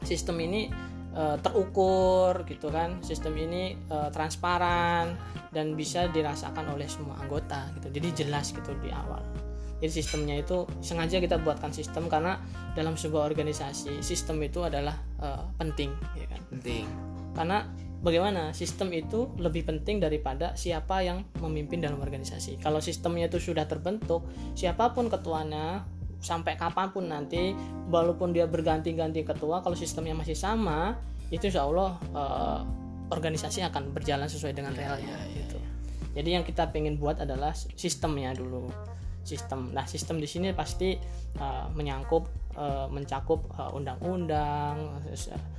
sistem 0.04 0.36
ini 0.42 0.72
eh, 1.14 1.36
terukur 1.40 2.42
gitu 2.48 2.72
kan. 2.72 2.98
Sistem 3.04 3.36
ini 3.38 3.76
eh, 3.76 4.08
transparan 4.10 5.14
dan 5.52 5.76
bisa 5.76 6.08
dirasakan 6.12 6.74
oleh 6.74 6.88
semua 6.88 7.20
anggota 7.20 7.68
gitu. 7.78 7.88
Jadi 7.92 8.08
jelas 8.24 8.50
gitu 8.52 8.72
di 8.80 8.90
awal 8.92 9.48
jadi 9.78 9.92
sistemnya 9.94 10.34
itu 10.42 10.66
sengaja 10.82 11.22
kita 11.22 11.38
buatkan 11.38 11.70
sistem 11.70 12.10
karena 12.10 12.42
dalam 12.74 12.98
sebuah 12.98 13.30
organisasi 13.30 14.02
sistem 14.02 14.42
itu 14.42 14.66
adalah 14.66 14.98
eh, 15.22 15.44
penting 15.58 15.94
ya 16.18 16.26
kan? 16.26 16.40
Penting. 16.50 16.84
Karena 17.38 17.62
bagaimana? 18.02 18.50
Sistem 18.50 18.90
itu 18.90 19.30
lebih 19.38 19.62
penting 19.66 20.02
daripada 20.02 20.58
siapa 20.58 21.06
yang 21.06 21.22
memimpin 21.38 21.78
dalam 21.78 22.02
organisasi. 22.02 22.58
Kalau 22.58 22.82
sistemnya 22.82 23.30
itu 23.30 23.38
sudah 23.38 23.70
terbentuk 23.70 24.26
siapa 24.58 24.90
pun 24.90 25.06
ketuanya 25.06 25.86
sampai 26.18 26.58
kapan 26.58 26.90
pun 26.90 27.06
nanti 27.06 27.54
walaupun 27.86 28.34
dia 28.34 28.50
berganti-ganti 28.50 29.22
ketua 29.22 29.62
kalau 29.62 29.78
sistemnya 29.78 30.18
masih 30.18 30.34
sama 30.34 30.98
itu 31.30 31.46
insya 31.46 31.62
Allah 31.62 31.94
eh, 32.10 32.58
organisasi 33.14 33.62
akan 33.70 33.94
berjalan 33.94 34.26
sesuai 34.26 34.50
dengan 34.50 34.74
realnya 34.74 35.14
gitu. 35.30 35.62
jadi 36.18 36.40
yang 36.40 36.44
kita 36.44 36.74
pengen 36.74 36.98
buat 36.98 37.22
adalah 37.22 37.54
sistemnya 37.54 38.34
dulu 38.34 38.66
sistem 39.28 39.76
nah 39.76 39.84
sistem 39.84 40.16
di 40.16 40.24
sini 40.24 40.56
pasti 40.56 40.96
eh, 41.36 41.66
menyangkup 41.76 42.24
eh, 42.56 42.86
mencakup 42.88 43.44
eh, 43.52 43.76
undang-undang 43.76 45.04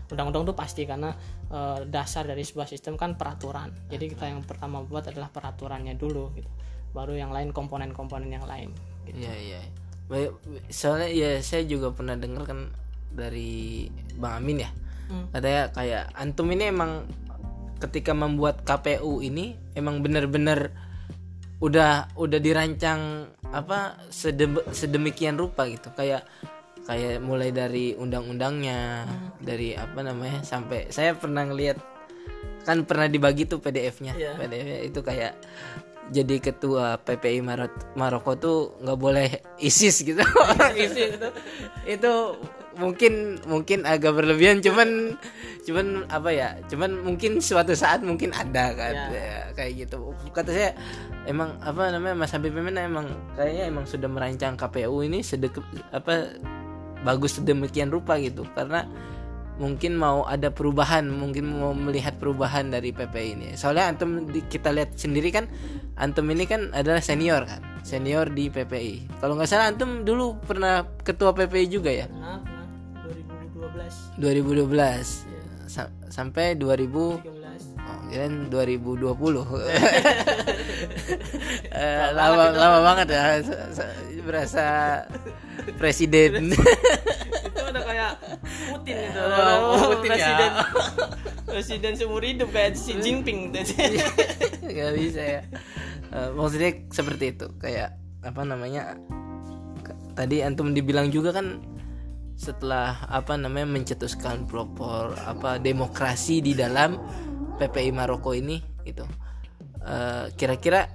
undang-undang 0.10 0.44
itu 0.50 0.56
pasti 0.58 0.82
karena 0.90 1.14
eh, 1.54 1.86
dasar 1.86 2.26
dari 2.26 2.42
sebuah 2.42 2.66
sistem 2.66 2.98
kan 2.98 3.14
peraturan 3.14 3.70
jadi 3.94 4.10
kita 4.10 4.26
yang 4.26 4.42
pertama 4.42 4.82
buat 4.82 5.06
adalah 5.06 5.30
peraturannya 5.30 5.94
dulu 5.94 6.34
gitu 6.34 6.50
baru 6.94 7.14
yang 7.14 7.30
lain 7.30 7.54
komponen-komponen 7.54 8.30
yang 8.34 8.46
lain 8.50 8.74
gitu. 9.06 9.22
Iya 9.22 9.36
iya. 9.38 9.62
Baik, 10.10 10.34
Soalnya 10.74 11.10
ya 11.14 11.32
saya 11.46 11.64
juga 11.70 11.94
pernah 11.94 12.18
dengar 12.18 12.50
kan 12.50 12.74
dari 13.14 13.86
Bang 14.18 14.42
Amin 14.42 14.66
ya. 14.66 14.70
Hmm. 15.10 15.30
Katanya 15.34 15.64
kayak 15.74 16.04
antum 16.18 16.50
ini 16.50 16.70
emang 16.70 17.06
ketika 17.80 18.12
membuat 18.12 18.66
KPU 18.66 19.22
ini 19.22 19.56
emang 19.78 20.02
bener-bener 20.02 20.74
udah 21.60 22.16
udah 22.16 22.40
dirancang 22.40 23.28
apa 23.52 24.00
sedem- 24.10 24.64
sedemikian 24.72 25.36
rupa 25.36 25.68
gitu. 25.68 25.92
Kayak 25.94 26.24
kayak 26.88 27.22
mulai 27.22 27.54
dari 27.54 27.94
undang-undangnya 27.94 29.06
dari 29.38 29.78
apa 29.78 30.02
namanya 30.02 30.42
sampai 30.42 30.90
saya 30.90 31.14
pernah 31.14 31.46
ngelihat 31.46 31.78
kan 32.66 32.82
pernah 32.86 33.06
dibagi 33.06 33.46
tuh 33.46 33.62
PDF-nya 33.62 34.14
Iya. 34.18 34.34
PDF-nya 34.36 34.80
itu 34.90 35.00
kayak 35.02 35.34
jadi 36.10 36.36
ketua 36.42 36.98
PPI 36.98 37.46
Marot 37.46 37.70
Maroko 37.94 38.34
tuh 38.34 38.58
nggak 38.82 39.00
boleh 39.00 39.30
ISIS 39.62 40.02
gitu. 40.02 40.18
Orang 40.50 40.74
ISIS 40.74 41.22
itu 41.22 41.30
itu 41.86 42.14
mungkin 42.80 43.38
mungkin 43.46 43.84
agak 43.86 44.16
berlebihan 44.16 44.64
cuman 44.64 45.20
cuman 45.68 46.08
apa 46.10 46.30
ya 46.32 46.50
cuman 46.72 47.04
mungkin 47.06 47.38
suatu 47.44 47.78
saat 47.78 48.02
mungkin 48.02 48.34
ada 48.34 48.74
kan. 48.74 48.94
Ya. 49.14 49.14
ya, 49.14 49.40
kayak 49.54 49.86
gitu. 49.86 50.10
Kata 50.34 50.50
saya 50.50 50.72
emang 51.30 51.62
apa 51.62 51.94
namanya 51.94 52.18
Mas 52.18 52.34
Habib 52.34 52.52
Memena 52.52 52.82
emang 52.82 53.06
kayaknya 53.38 53.70
emang 53.70 53.86
sudah 53.86 54.10
merancang 54.10 54.58
KPU 54.58 55.06
ini 55.06 55.22
sedek 55.22 55.62
apa 55.94 56.34
bagus 57.06 57.38
sedemikian 57.38 57.94
rupa 57.94 58.18
gitu. 58.18 58.44
Karena 58.52 58.84
mungkin 59.60 59.94
mau 59.94 60.24
ada 60.24 60.50
perubahan 60.50 61.06
mungkin 61.06 61.52
mau 61.54 61.76
melihat 61.76 62.16
perubahan 62.18 62.72
dari 62.72 62.90
PPI 62.90 63.30
ini. 63.36 63.48
Soalnya 63.54 63.92
antum 63.92 64.26
di- 64.26 64.42
kita 64.42 64.72
lihat 64.72 64.98
sendiri 64.98 65.30
kan 65.30 65.46
antum 65.96 66.26
ini 66.32 66.48
kan 66.48 66.72
adalah 66.72 67.04
senior 67.04 67.44
kan 67.44 67.60
senior 67.84 68.28
di 68.28 68.48
PPI 68.48 69.20
kalau 69.20 69.36
nggak 69.36 69.50
salah 69.52 69.68
antum 69.68 70.04
dulu 70.04 70.40
pernah 70.40 70.88
ketua 71.04 71.36
PPI 71.36 71.66
juga 71.68 71.92
ya? 71.92 72.08
Pernah, 72.08 72.40
pernah. 72.40 72.68
2012 74.16 74.16
2012 74.16 75.08
Sa- 75.70 75.92
sampai 76.08 76.56
2000 76.56 77.20
13 77.90 77.90
Oh, 77.90 77.98
kirain 78.10 78.36
2020 78.54 79.10
Eh, 81.80 82.06
lama 82.14 82.50
lama 82.54 82.80
banget 82.86 83.08
ya. 83.14 83.24
Berasa 84.26 84.66
presiden. 85.78 86.54
Itu 87.50 87.62
udah 87.62 87.84
kayak 87.86 88.12
Putin 88.70 88.96
itu. 89.10 89.20
Oh, 89.20 89.94
Putin 89.98 90.10
ya. 90.10 90.14
presiden. 90.18 90.52
Presiden 91.50 91.98
seumur 91.98 92.22
hidup 92.22 92.54
kayak 92.54 92.78
Xi 92.78 92.94
Jinping 93.02 93.50
nggak 93.50 94.94
bisa 95.02 95.22
ya. 95.22 95.42
Eh, 96.14 96.30
maksudnya 96.38 96.72
seperti 96.94 97.34
itu. 97.34 97.50
Kayak 97.58 97.98
apa 98.22 98.42
namanya 98.46 98.94
tadi 100.14 100.46
antum 100.46 100.78
dibilang 100.78 101.10
juga 101.10 101.34
kan 101.34 101.58
setelah 102.38 103.10
apa 103.10 103.34
namanya 103.36 103.68
mencetuskan 103.68 104.46
propor 104.46 105.18
apa 105.26 105.58
demokrasi 105.60 106.40
di 106.40 106.54
dalam 106.56 106.96
PPI 107.60 107.92
Maroko 107.92 108.32
ini 108.32 108.64
gitu. 108.88 109.04
Eh, 109.84 110.26
kira-kira 110.40 110.88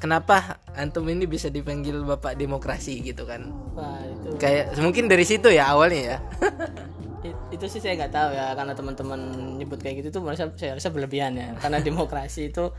kenapa 0.00 0.60
antum 0.76 1.08
ini 1.08 1.24
bisa 1.28 1.48
dipanggil 1.52 2.04
bapak 2.04 2.36
demokrasi 2.36 3.00
gitu 3.04 3.24
kan? 3.28 3.48
Wah, 3.76 4.00
itu. 4.04 4.36
Kayak 4.40 4.76
mungkin 4.80 5.08
dari 5.08 5.24
situ 5.28 5.52
ya 5.52 5.72
awalnya 5.76 6.16
ya. 6.16 6.18
It- 7.26 7.58
itu 7.58 7.66
sih 7.66 7.80
saya 7.82 7.96
nggak 7.98 8.12
tahu 8.12 8.30
ya 8.36 8.46
karena 8.54 8.72
teman-teman 8.76 9.20
nyebut 9.58 9.80
kayak 9.80 10.04
gitu 10.04 10.20
tuh 10.20 10.22
merasa 10.24 10.52
saya 10.56 10.76
rasa 10.76 10.88
berlebihan 10.92 11.36
ya. 11.36 11.52
Karena 11.60 11.80
demokrasi 11.88 12.52
itu 12.52 12.72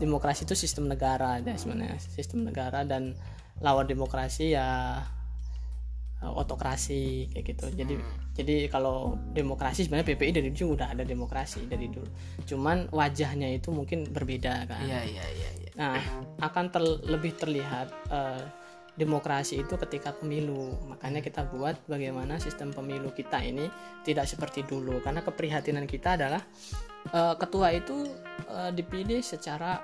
demokrasi 0.00 0.44
itu 0.44 0.52
sistem 0.52 0.84
negara 0.84 1.40
ya 1.40 1.56
sebenarnya 1.56 1.96
sistem 1.96 2.44
negara 2.44 2.84
dan 2.84 3.16
lawan 3.64 3.88
demokrasi 3.88 4.52
ya 4.52 5.00
otokrasi 6.22 7.30
kayak 7.30 7.44
gitu 7.54 7.66
jadi 7.78 7.94
jadi 8.34 8.56
kalau 8.70 9.14
demokrasi 9.34 9.86
sebenarnya 9.86 10.14
PPI 10.14 10.32
dari 10.34 10.50
dulu 10.50 10.74
udah 10.74 10.90
ada 10.90 11.06
demokrasi 11.06 11.70
dari 11.70 11.86
dulu 11.86 12.10
cuman 12.42 12.90
wajahnya 12.90 13.54
itu 13.54 13.70
mungkin 13.70 14.06
berbeda 14.10 14.66
kan 14.66 14.82
iya 14.82 15.06
iya 15.06 15.26
iya 15.30 15.50
iya. 15.62 15.68
Nah, 15.78 15.94
akan 16.42 16.64
ter- 16.74 17.02
lebih 17.06 17.38
terlihat 17.38 17.88
eh, 18.10 18.42
demokrasi 18.98 19.62
itu 19.62 19.78
ketika 19.78 20.10
pemilu. 20.10 20.74
Makanya 20.90 21.22
kita 21.22 21.46
buat 21.46 21.78
bagaimana 21.86 22.42
sistem 22.42 22.74
pemilu 22.74 23.14
kita 23.14 23.38
ini 23.46 23.70
tidak 24.02 24.26
seperti 24.26 24.66
dulu. 24.66 24.98
Karena 24.98 25.22
keprihatinan 25.22 25.86
kita 25.86 26.18
adalah 26.18 26.42
eh, 27.14 27.34
ketua 27.38 27.70
itu 27.70 28.10
eh, 28.50 28.74
dipilih 28.74 29.22
secara 29.22 29.78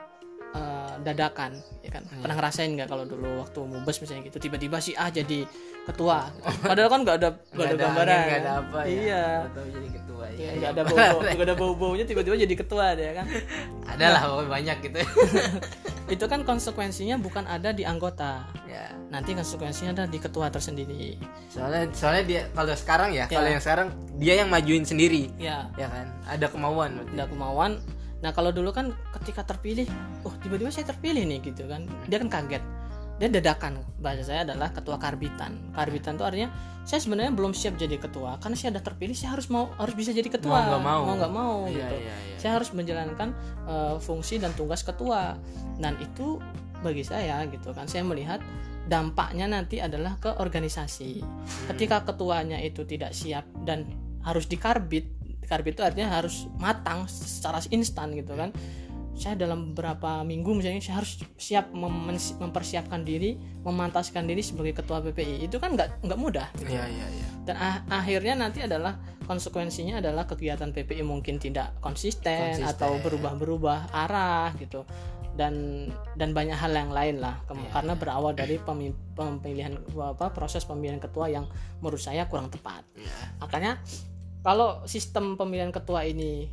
eh, 0.54 0.94
dadakan, 1.00 1.52
ya 1.82 1.90
kan? 1.90 2.02
Pernah 2.06 2.36
ngerasain 2.36 2.70
nggak 2.70 2.86
kalau 2.86 3.04
dulu 3.04 3.42
waktu 3.42 3.60
mubes 3.60 3.98
misalnya 3.98 4.22
gitu, 4.24 4.38
tiba-tiba 4.40 4.78
si 4.78 4.94
A 4.94 5.10
jadi 5.10 5.44
ketua. 5.84 6.30
Padahal 6.64 6.88
kan 6.88 7.00
nggak 7.02 7.16
ada 7.18 7.28
nggak 7.50 7.66
ada 7.66 7.76
gambaran. 7.76 8.18
nggak 8.24 8.40
ada 8.40 8.52
apa 8.58 8.78
ya 8.80 8.88
Iya. 8.88 9.24
Atau 9.44 9.62
jadi 9.68 9.88
ketua 9.90 10.24
ya, 10.26 10.32
Ya, 10.34 10.46
ya. 10.46 10.52
nggak 10.56 10.70
ada 10.70 10.82
bau 10.84 11.18
nggak 11.20 11.44
ada 11.44 11.54
bau 11.54 11.72
baunya 11.74 12.04
tiba-tiba 12.04 12.34
jadi 12.38 12.54
ketua 12.54 12.86
deh 12.94 13.12
kan 13.12 13.26
ada 13.92 14.06
lah 14.08 14.22
pokoknya 14.24 14.50
banyak 14.50 14.76
gitu 14.82 14.98
itu 16.14 16.24
kan 16.24 16.40
konsekuensinya 16.42 17.16
bukan 17.16 17.44
ada 17.44 17.70
di 17.70 17.82
anggota 17.82 18.44
ya 18.64 18.88
nanti 19.08 19.32
konsekuensinya 19.32 19.92
ada 19.92 20.04
di 20.04 20.16
ketua 20.16 20.48
tersendiri 20.48 21.20
soalnya 21.48 21.92
soalnya 21.92 22.24
dia 22.24 22.40
kalau 22.50 22.72
sekarang 22.72 23.10
ya, 23.10 23.24
Ya. 23.24 23.36
kalau 23.36 23.48
yang 23.48 23.60
sekarang 23.60 23.88
dia 24.16 24.34
yang 24.36 24.48
majuin 24.48 24.82
sendiri 24.82 25.28
ya 25.36 25.68
ya 25.74 25.86
kan 25.86 26.06
ada 26.24 26.46
kemauan 26.46 26.90
berarti. 26.94 27.12
ada 27.12 27.24
kemauan 27.26 27.72
nah 28.24 28.32
kalau 28.32 28.48
dulu 28.56 28.72
kan 28.72 28.88
ketika 29.20 29.44
terpilih 29.44 29.84
oh 30.24 30.32
tiba-tiba 30.40 30.72
saya 30.72 30.88
terpilih 30.88 31.28
nih 31.28 31.44
gitu 31.44 31.68
kan. 31.68 31.84
Dia 32.08 32.16
kan 32.24 32.32
kaget. 32.32 32.64
Dia 33.20 33.28
dadakan 33.30 33.84
bahasa 34.00 34.24
saya 34.24 34.48
adalah 34.48 34.72
ketua 34.72 34.96
karbitan. 34.96 35.76
Karbitan 35.76 36.16
itu 36.16 36.24
artinya 36.24 36.48
saya 36.88 37.04
sebenarnya 37.04 37.32
belum 37.36 37.52
siap 37.52 37.76
jadi 37.76 38.00
ketua 38.00 38.40
karena 38.40 38.56
saya 38.56 38.72
sudah 38.76 38.84
terpilih 38.84 39.16
saya 39.16 39.36
harus 39.36 39.52
mau 39.52 39.68
harus 39.76 39.92
bisa 39.92 40.16
jadi 40.16 40.32
ketua. 40.32 40.56
Mau 40.56 40.64
nggak 40.64 40.82
mau. 40.82 41.02
nggak 41.14 41.32
mau 41.32 41.56
Iya, 41.68 41.76
gitu. 41.76 41.96
iya, 42.00 42.14
iya. 42.16 42.38
saya 42.40 42.52
harus 42.56 42.72
menjalankan 42.72 43.28
eh, 43.68 43.96
fungsi 44.00 44.40
dan 44.40 44.56
tugas 44.56 44.80
ketua. 44.80 45.36
Dan 45.76 46.00
itu 46.00 46.40
bagi 46.80 47.04
saya 47.04 47.44
gitu 47.48 47.72
kan 47.72 47.88
saya 47.88 48.04
melihat 48.04 48.40
dampaknya 48.88 49.48
nanti 49.48 49.80
adalah 49.80 50.16
ke 50.20 50.32
organisasi. 50.40 51.20
Ketika 51.72 52.04
ketuanya 52.04 52.60
itu 52.60 52.84
tidak 52.84 53.16
siap 53.16 53.48
dan 53.64 53.88
harus 54.24 54.48
dikarbit 54.48 55.23
karbit 55.44 55.76
itu 55.76 55.82
artinya 55.84 56.08
harus 56.10 56.48
matang 56.56 57.04
secara 57.06 57.60
instan 57.70 58.12
gitu 58.12 58.34
kan. 58.34 58.50
Saya 59.14 59.38
dalam 59.38 59.70
beberapa 59.70 60.26
minggu 60.26 60.58
misalnya 60.58 60.82
saya 60.82 60.98
harus 60.98 61.22
siap 61.38 61.70
mem- 61.70 62.10
mempersiapkan 62.42 63.06
diri 63.06 63.38
memantaskan 63.62 64.26
diri 64.26 64.42
sebagai 64.42 64.82
ketua 64.82 64.98
PPI 65.00 65.46
itu 65.46 65.62
kan 65.62 65.78
nggak 65.78 66.02
nggak 66.02 66.18
mudah 66.18 66.50
gitu. 66.58 66.74
Iya 66.74 66.84
iya 66.90 67.06
iya. 67.08 67.26
dan 67.46 67.54
ah- 67.54 67.82
akhirnya 67.94 68.34
nanti 68.34 68.64
adalah 68.66 68.98
konsekuensinya 69.24 70.02
adalah 70.02 70.26
kegiatan 70.26 70.74
PPI 70.74 71.06
mungkin 71.06 71.38
tidak 71.38 71.78
konsisten, 71.78 72.58
Konsisten. 72.58 72.66
atau 72.66 72.98
berubah-berubah 73.00 73.94
arah 73.94 74.50
gitu. 74.58 74.82
Dan 75.34 75.86
dan 76.14 76.30
banyak 76.30 76.54
hal 76.54 76.70
yang 76.70 76.90
lain 76.90 77.18
lah. 77.18 77.42
Iya, 77.50 77.70
karena 77.70 77.92
berawal 77.94 78.32
dari 78.34 78.54
pemi- 78.58 78.94
pemilihan 79.14 79.78
apa 79.98 80.30
proses 80.30 80.62
pemilihan 80.62 80.98
ketua 80.98 81.26
yang 81.26 81.46
menurut 81.78 81.98
saya 81.98 82.26
kurang 82.26 82.50
tepat. 82.50 82.82
Iya. 82.94 83.14
makanya 83.38 83.72
kalau 84.44 84.84
sistem 84.84 85.34
pemilihan 85.34 85.72
ketua 85.72 86.04
ini 86.04 86.52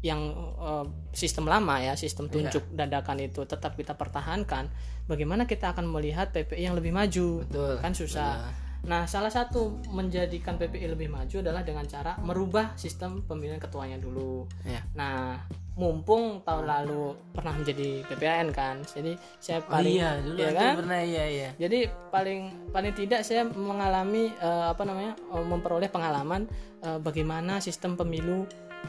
yang 0.00 0.20
eh, 0.56 0.84
sistem 1.12 1.44
lama 1.44 1.76
ya 1.76 1.92
sistem 1.92 2.28
Iya. 2.28 2.32
tunjuk 2.52 2.64
dadakan 2.72 3.20
itu 3.20 3.44
tetap 3.44 3.76
kita 3.76 3.96
pertahankan 3.96 4.68
bagaimana 5.04 5.44
kita 5.44 5.72
akan 5.72 5.88
melihat 5.88 6.32
PPI 6.32 6.68
yang 6.68 6.76
lebih 6.76 6.92
maju 6.92 7.44
Betul. 7.44 7.74
kan 7.80 7.92
susah 7.92 8.48
nah 8.80 9.04
salah 9.04 9.28
satu 9.28 9.76
menjadikan 9.88 10.56
PPI 10.56 10.88
lebih 10.88 11.08
maju 11.08 11.36
adalah 11.38 11.60
dengan 11.60 11.84
cara 11.84 12.16
merubah 12.18 12.72
sistem 12.74 13.20
pemilihan 13.22 13.58
ketuanya 13.58 13.96
dulu 13.96 14.48
Iya. 14.62 14.80
nah 14.92 15.40
mumpung 15.74 16.42
tahun 16.42 16.66
lalu 16.66 17.16
pernah 17.32 17.56
menjadi 17.56 18.04
PPAN 18.04 18.52
kan 18.52 18.84
jadi 18.84 19.16
saya 19.38 19.64
Oh 19.64 19.72
paling 19.72 19.94
iya 19.94 20.10
dulu 20.18 20.36
ya 20.36 20.50
kan? 20.52 20.72
pernah 20.76 21.00
iya 21.00 21.24
iya. 21.24 21.50
jadi 21.56 21.78
paling 22.08 22.40
paling 22.68 22.92
tidak 22.92 23.20
saya 23.22 23.48
mengalami 23.48 24.28
eh, 24.30 24.66
apa 24.68 24.82
namanya 24.84 25.16
eh, 25.16 25.44
memperoleh 25.44 25.88
pengalaman 25.88 26.44
eh, 26.80 26.98
bagaimana 27.00 27.60
sistem 27.60 27.96
pemilu 27.96 28.44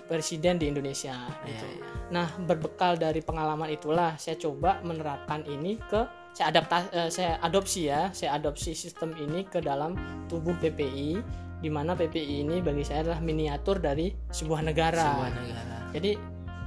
presiden 0.08 0.56
di 0.56 0.72
Indonesia 0.72 1.16
gitu. 1.44 1.68
Iya, 1.68 1.84
Nah 2.12 2.28
berbekal 2.40 2.96
dari 2.96 3.20
pengalaman 3.20 3.68
itulah 3.68 4.16
saya 4.16 4.36
coba 4.36 4.80
menerapkan 4.82 5.44
ini 5.46 5.76
ke 5.80 6.08
saya 6.32 6.48
adapta 6.56 6.78
eh, 6.96 7.10
saya 7.12 7.38
adopsi 7.44 7.92
ya 7.92 8.10
saya 8.16 8.40
adopsi 8.40 8.72
sistem 8.72 9.12
ini 9.20 9.44
ke 9.44 9.60
dalam 9.60 9.96
tubuh 10.32 10.56
PPI 10.64 11.20
di 11.62 11.70
mana 11.70 11.94
PPI 11.94 12.48
ini 12.48 12.58
bagi 12.60 12.82
saya 12.82 13.06
adalah 13.06 13.22
miniatur 13.22 13.78
dari 13.78 14.10
sebuah 14.34 14.66
negara. 14.66 15.14
Sebuah 15.14 15.32
negara. 15.38 15.78
Jadi 15.94 16.12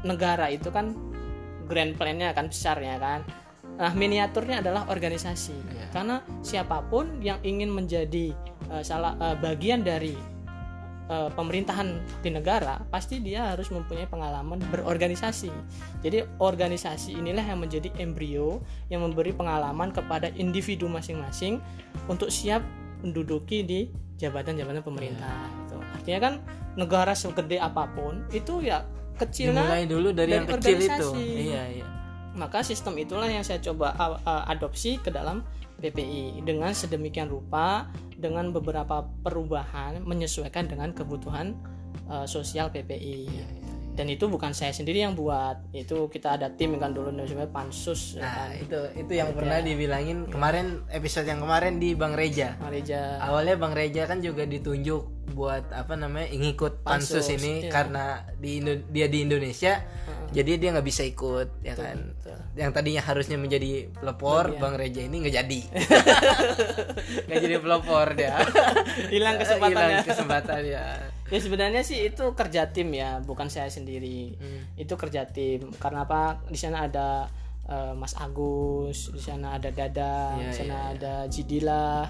negara 0.07 0.47
itu 0.55 0.69
kan 0.71 0.95
grand 1.67 1.99
plan-nya 1.99 2.31
kan 2.31 2.47
besar 2.47 2.79
ya 2.79 2.97
kan. 3.03 3.27
Nah, 3.75 3.91
miniaturnya 3.91 4.63
adalah 4.63 4.87
organisasi. 4.87 5.57
Iya. 5.59 5.85
Karena 5.91 6.23
siapa 6.47 6.87
pun 6.87 7.19
yang 7.19 7.43
ingin 7.43 7.75
menjadi 7.75 8.31
eh, 8.71 8.83
salah 8.87 9.19
eh, 9.19 9.37
bagian 9.43 9.83
dari 9.83 10.15
eh, 11.11 11.31
pemerintahan 11.33 12.01
di 12.25 12.31
negara, 12.33 12.81
pasti 12.89 13.21
dia 13.21 13.53
harus 13.53 13.69
mempunyai 13.73 14.09
pengalaman 14.09 14.61
berorganisasi. 14.73 15.53
Jadi 16.01 16.25
organisasi 16.41 17.17
inilah 17.19 17.45
yang 17.45 17.61
menjadi 17.61 17.93
embrio 18.01 18.65
yang 18.89 19.05
memberi 19.05 19.33
pengalaman 19.33 19.93
kepada 19.93 20.33
individu 20.35 20.89
masing-masing 20.89 21.61
untuk 22.09 22.29
siap 22.29 22.65
menduduki 23.05 23.61
di 23.65 23.81
jabatan-jabatan 24.17 24.81
pemerintah. 24.81 25.49
Gitu. 25.65 25.77
Artinya 25.81 26.21
kan 26.21 26.35
negara 26.75 27.13
segede 27.13 27.61
apa 27.61 27.87
pun 27.93 28.25
itu 28.35 28.65
ya 28.65 28.83
kecilnya 29.15 29.63
Dimulai 29.63 29.85
dulu 29.87 30.09
dari, 30.11 30.33
yang 30.35 30.47
dari 30.49 30.59
kecil 30.59 30.79
itu. 30.79 30.91
organisasi. 30.91 31.27
Iya 31.53 31.65
iya. 31.71 31.87
maka 32.35 32.67
sistem 32.67 32.99
itulah 32.99 33.31
yang 33.31 33.47
saya 33.47 33.63
coba 33.63 33.95
uh, 33.95 34.19
uh, 34.27 34.43
adopsi 34.51 34.99
ke 34.99 35.07
dalam 35.07 35.47
PPI 35.79 36.43
dengan 36.43 36.71
sedemikian 36.73 37.29
rupa 37.29 37.91
dengan 38.15 38.51
beberapa 38.51 39.05
perubahan 39.23 40.01
menyesuaikan 40.03 40.71
dengan 40.71 40.95
kebutuhan 40.95 41.59
uh, 42.09 42.25
sosial 42.25 42.71
PPI 42.71 43.27
Iya, 43.29 43.47
dan 43.95 44.11
itu 44.11 44.27
bukan 44.27 44.51
saya 44.51 44.75
sendiri 44.75 45.07
yang 45.07 45.15
buat. 45.15 45.71
Itu 45.71 46.11
kita 46.11 46.35
ada 46.35 46.51
tim 46.51 46.75
kan 46.83 46.91
dulu 46.91 47.15
namanya 47.15 47.47
pansus 47.47 48.19
ya 48.19 48.27
Nah 48.27 48.35
kan? 48.51 48.59
itu 48.59 48.79
itu 49.07 49.13
yang 49.15 49.31
pernah 49.31 49.63
dibilangin 49.63 50.27
kemarin 50.27 50.83
episode 50.91 51.31
yang 51.31 51.39
kemarin 51.39 51.79
di 51.79 51.95
Bang 51.95 52.19
Reja. 52.19 52.59
Malaysia 52.59 53.23
Awalnya 53.23 53.55
Bang 53.55 53.71
Reja 53.71 54.03
kan 54.11 54.19
juga 54.19 54.51
ditunjuk 54.51 55.31
buat 55.39 55.71
apa 55.71 55.95
namanya 55.95 56.27
ngikut 56.35 56.83
pansus, 56.83 57.23
Pansus, 57.31 57.39
ini 57.39 57.67
iya. 57.67 57.71
karena 57.71 58.05
di 58.37 58.59
Indo- 58.61 58.85
dia 58.91 59.07
di 59.07 59.23
Indonesia 59.23 59.79
jadi 60.35 60.51
dia 60.59 60.69
nggak 60.75 60.87
bisa 60.87 61.07
ikut 61.07 61.63
ya 61.63 61.79
kan? 61.79 62.11
betul. 62.11 62.39
yang 62.59 62.75
tadinya 62.75 63.03
harusnya 63.07 63.39
menjadi 63.39 63.87
pelopor 63.95 64.51
Bagian. 64.51 64.61
Bang 64.61 64.75
Reja 64.75 65.01
ini 65.07 65.17
nggak 65.23 65.35
jadi. 65.35 65.61
Nggak 67.27 67.41
jadi 67.41 67.57
pelopor 67.63 68.07
dia. 68.19 68.35
Hilang 69.15 69.39
kesempatannya. 69.39 70.01
Hilang 70.03 70.07
kesempatan 70.07 70.63
ya. 70.67 70.87
Ya 71.31 71.39
sebenarnya 71.41 71.83
sih 71.87 71.99
itu 72.05 72.25
kerja 72.35 72.71
tim 72.75 72.91
ya. 72.95 73.23
Bukan 73.23 73.47
saya 73.47 73.71
sendiri. 73.71 74.35
Hmm. 74.39 74.63
itu 74.75 74.95
kerja 74.99 75.27
tim. 75.31 75.71
Karena 75.79 76.05
apa? 76.05 76.43
Di 76.51 76.59
sana 76.59 76.91
ada 76.91 77.31
eh, 77.69 77.93
Mas 77.97 78.15
Agus 78.17 79.11
di 79.11 79.21
sana 79.21 79.57
ada 79.57 79.71
Dada 79.71 80.37
Iya, 80.37 80.49
di 80.49 80.53
sana 80.55 80.77
iya, 80.77 80.93
ada 80.97 81.15
Jidilah 81.29 82.05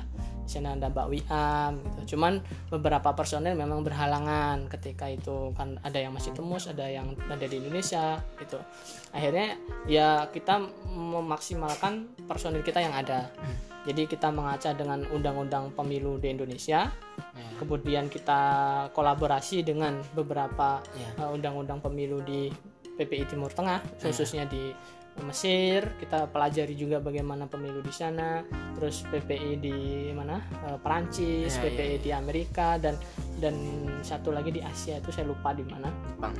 di 0.45 0.51
sana 0.53 0.77
ada 0.77 0.93
Mbak 0.93 1.09
Wiam 1.09 1.73
gitu. 1.81 2.15
Cuman 2.15 2.45
beberapa 2.69 3.17
personel 3.17 3.57
memang 3.57 3.81
berhalangan 3.81 4.69
ketika 4.69 5.09
itu 5.09 5.57
kan 5.57 5.81
ada 5.81 5.97
yang 5.97 6.13
masih 6.13 6.37
temus 6.37 6.69
ada 6.69 6.85
yang 6.85 7.17
ada 7.33 7.49
di 7.49 7.57
Indonesia 7.65 8.21
gitu. 8.37 8.61
Akhirnya 9.17 9.57
ya 9.89 10.29
kita 10.29 10.61
memaksimalkan 10.85 12.13
personil 12.29 12.61
kita 12.61 12.85
yang 12.85 12.93
ada. 12.93 13.33
Jadi 13.85 14.09
kita 14.09 14.33
mengaca 14.33 14.73
dengan 14.73 15.05
undang-undang 15.13 15.73
pemilu 15.73 16.17
di 16.21 16.33
Indonesia. 16.33 16.93
Ya. 17.35 17.47
kemudian 17.63 18.11
kita 18.11 18.43
kolaborasi 18.91 19.63
dengan 19.63 20.03
beberapa 20.15 20.83
Ya. 20.99 21.11
uh, 21.23 21.31
undang-undang 21.35 21.79
pemilu 21.79 22.23
di 22.23 22.51
PPI 22.95 23.27
Timur 23.27 23.51
Tengah 23.51 23.83
khususnya 24.03 24.47
di 24.47 24.71
Mesir 25.23 25.87
kita 26.03 26.27
pelajari 26.27 26.75
juga 26.75 26.99
bagaimana 26.99 27.47
pemilu 27.47 27.79
di 27.81 27.95
sana 27.95 28.43
terus 28.75 29.07
PPI 29.07 29.53
di 29.63 29.77
mana? 30.11 30.43
Uh, 30.67 30.79
Perancis 30.83 31.55
Ya, 31.55 31.63
PPI 31.63 31.95
ya, 31.95 31.99
di 32.03 32.11
Amerika 32.11 32.77
dan 32.83 32.99
dan 33.39 33.55
satu 34.03 34.35
lagi 34.35 34.51
di 34.51 34.61
Asia 34.61 34.99
itu 34.99 35.15
saya 35.15 35.31
lupa 35.31 35.55
di 35.55 35.63
mana. 35.63 35.87
Jepang 36.11 36.35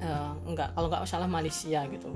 Eh, 0.00 0.30
enggak 0.48 0.72
kalau 0.72 0.88
nggak 0.88 1.04
salah 1.04 1.28
Malaysia 1.28 1.84
gitu 1.84 2.08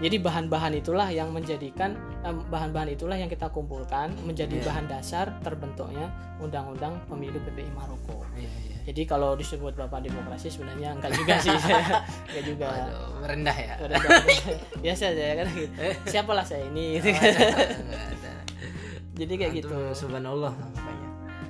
jadi 0.00 0.16
bahan-bahan 0.16 0.72
itulah 0.74 1.12
yang 1.12 1.28
menjadikan 1.28 1.92
bahan-bahan 2.24 2.88
itulah 2.88 3.14
yang 3.14 3.28
kita 3.28 3.52
kumpulkan 3.52 4.16
menjadi 4.24 4.56
Iya. 4.56 4.64
bahan 4.64 4.84
dasar 4.88 5.26
terbentuknya 5.42 6.08
undang-undang 6.40 6.96
pemilu 7.04 7.36
PPI 7.44 7.68
Maroko 7.70 8.24
iya 8.32 8.48
iya 8.48 8.76
jadi 8.88 9.04
kalau 9.04 9.36
disebut 9.36 9.76
bapak 9.76 10.08
demokrasi 10.08 10.48
sebenarnya 10.48 10.96
enggak 10.96 11.12
juga 11.12 11.36
sih 11.36 11.52
enggak 12.32 12.44
juga 12.48 12.66
Waduh, 12.72 13.20
merendah 13.20 13.56
ya 13.58 13.74
udah, 13.76 13.96
udah. 14.00 14.20
biasa 14.80 15.04
saya 15.12 15.32
kan 15.36 15.46
gitu. 15.52 15.72
siapalah 16.08 16.44
saya 16.44 16.64
ini 16.64 16.96
gitu 16.96 17.12
kan. 17.12 17.28
Jadi 19.18 19.32
kayak 19.34 19.52
gitu 19.58 19.76
subhanallah 19.92 20.54
makanya. 20.54 21.08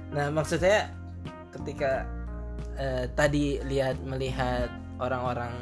Nah, 0.08 0.26
maksud 0.32 0.56
saya 0.56 0.88
ketika 1.52 2.08
eh, 2.74 3.04
tadi 3.12 3.60
lihat 3.62 4.00
melihat 4.02 4.72
orang-orang 4.98 5.54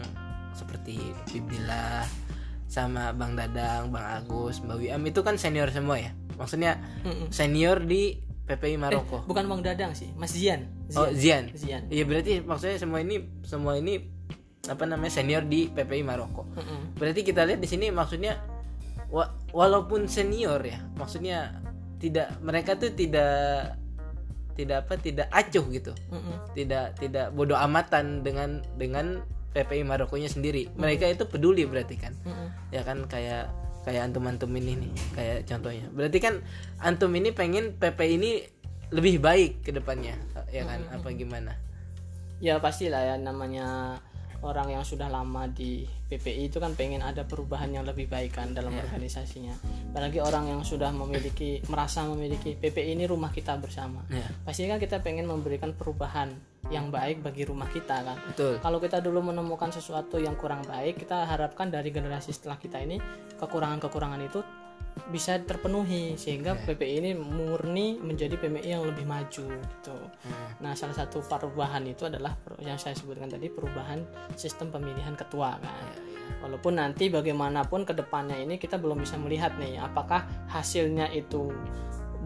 seperti 0.53 0.97
Bibillah 1.29 2.05
sama 2.67 3.15
Bang 3.15 3.39
Dadang, 3.39 3.95
Bang 3.95 4.03
Agus, 4.19 4.59
Mbak 4.61 4.77
Wiam 4.81 5.03
itu 5.07 5.21
kan 5.23 5.39
senior 5.39 5.71
semua 5.71 6.01
ya. 6.01 6.11
Maksudnya 6.37 6.81
Mm-mm. 7.05 7.29
senior 7.31 7.81
di 7.81 8.21
PPI 8.47 8.79
Maroko. 8.79 9.27
bukan 9.27 9.43
Bang 9.51 9.59
Dadang 9.59 9.91
sih 9.91 10.15
Mas 10.15 10.31
Zian 10.31 10.71
oh, 10.95 11.11
Zian, 11.11 11.51
Zian. 11.51 11.83
Zian. 11.83 11.83
Iya 11.91 12.07
berarti 12.07 12.39
maksudnya 12.47 12.79
semua 12.79 13.03
ini 13.03 13.19
semua 13.43 13.75
ini 13.75 13.99
apa 14.67 14.87
namanya 14.87 15.11
senior 15.11 15.43
di 15.43 15.67
PPI 15.67 16.03
Maroko. 16.07 16.47
Mm-mm. 16.55 16.95
Berarti 16.95 17.27
kita 17.27 17.43
lihat 17.43 17.59
di 17.59 17.67
sini 17.67 17.91
maksudnya 17.91 18.39
wa- 19.11 19.35
walaupun 19.51 20.07
senior 20.07 20.63
ya, 20.63 20.79
maksudnya 20.95 21.59
tidak 21.99 22.39
mereka 22.39 22.79
tuh 22.79 22.95
tidak 22.95 23.75
tidak 24.57 24.89
apa 24.89 24.97
tidak 24.97 25.29
acuh 25.31 25.65
gitu. 25.69 25.93
Mm-mm. 26.11 26.37
Tidak 26.57 26.99
tidak 26.99 27.27
bodoh 27.37 27.61
amatan 27.61 28.25
dengan 28.25 28.65
dengan 28.81 29.23
PPI 29.53 29.85
Marokonya 29.85 30.33
sendiri. 30.33 30.73
Mereka 30.75 31.13
itu 31.13 31.29
peduli 31.29 31.69
berarti 31.69 31.97
kan. 32.01 32.17
Mm-mm. 32.25 32.73
Ya 32.73 32.83
kan 32.83 33.05
kayak 33.07 33.53
kayak 33.85 34.11
antum-antum 34.11 34.51
ini 34.59 34.89
nih, 34.89 34.93
kayak 35.15 35.39
contohnya. 35.47 35.87
Berarti 35.95 36.19
kan 36.19 36.43
antum 36.83 37.15
ini 37.15 37.31
pengen 37.31 37.77
PPI 37.79 38.19
ini 38.19 38.33
lebih 38.91 39.23
baik 39.23 39.63
ke 39.63 39.71
depannya, 39.71 40.19
ya 40.51 40.67
kan? 40.67 40.83
Apa 40.91 41.11
gimana? 41.15 41.55
ya 42.41 42.61
pastilah 42.61 43.01
ya 43.01 43.17
namanya 43.17 43.99
orang 44.47 44.71
yang 44.71 44.87
sudah 44.87 45.11
lama 45.11 45.51
di 45.51 45.83
PPI 45.83 46.49
itu 46.49 46.63
kan 46.63 46.79
pengen 46.79 47.03
ada 47.03 47.27
perubahan 47.27 47.69
yang 47.75 47.83
lebih 47.83 48.07
baik 48.07 48.39
kan 48.39 48.55
dalam 48.55 48.73
organisasinya. 48.73 49.59
Apalagi 49.91 50.23
orang 50.23 50.49
yang 50.55 50.63
sudah 50.63 50.95
memiliki 50.95 51.61
merasa 51.67 52.07
memiliki 52.07 52.55
PPI 52.55 52.95
ini 52.95 53.05
rumah 53.11 53.35
kita 53.35 53.59
bersama. 53.59 54.07
Ya. 54.09 54.31
Pasti 54.47 54.71
kan 54.71 54.79
kita 54.79 55.03
pengen 55.03 55.27
memberikan 55.27 55.75
perubahan 55.75 56.31
yang 56.71 56.91
baik 56.91 57.23
bagi 57.23 57.47
rumah 57.47 57.67
kita 57.71 58.03
kan. 58.03 58.19
Betul. 58.31 58.59
Kalau 58.63 58.79
kita 58.79 59.03
dulu 59.03 59.31
menemukan 59.31 59.71
sesuatu 59.71 60.19
yang 60.19 60.35
kurang 60.39 60.63
baik, 60.67 61.03
kita 61.03 61.27
harapkan 61.27 61.71
dari 61.71 61.91
generasi 61.91 62.35
setelah 62.35 62.59
kita 62.59 62.83
ini 62.83 62.99
kekurangan-kekurangan 63.39 64.21
itu 64.27 64.41
bisa 65.13 65.39
terpenuhi 65.45 66.17
sehingga 66.17 66.57
PPI 66.67 66.95
ini 67.05 67.11
murni 67.15 68.01
menjadi 68.01 68.35
PMI 68.41 68.69
yang 68.81 68.85
lebih 68.89 69.05
maju 69.05 69.45
gitu. 69.47 69.99
Nah, 70.65 70.73
salah 70.73 70.97
satu 70.97 71.21
perubahan 71.23 71.85
itu 71.87 72.09
adalah 72.09 72.35
yang 72.59 72.81
saya 72.81 72.97
sebutkan 72.97 73.29
tadi 73.29 73.53
perubahan 73.53 74.03
sistem 74.35 74.73
pemilihan 74.73 75.15
ketua 75.15 75.61
kan. 75.61 75.87
Walaupun 76.43 76.81
nanti 76.81 77.07
bagaimanapun 77.07 77.87
ke 77.87 77.95
depannya 77.95 78.41
ini 78.41 78.59
kita 78.59 78.81
belum 78.83 79.05
bisa 79.05 79.15
melihat 79.15 79.55
nih 79.61 79.79
apakah 79.79 80.27
hasilnya 80.51 81.13
itu 81.15 81.55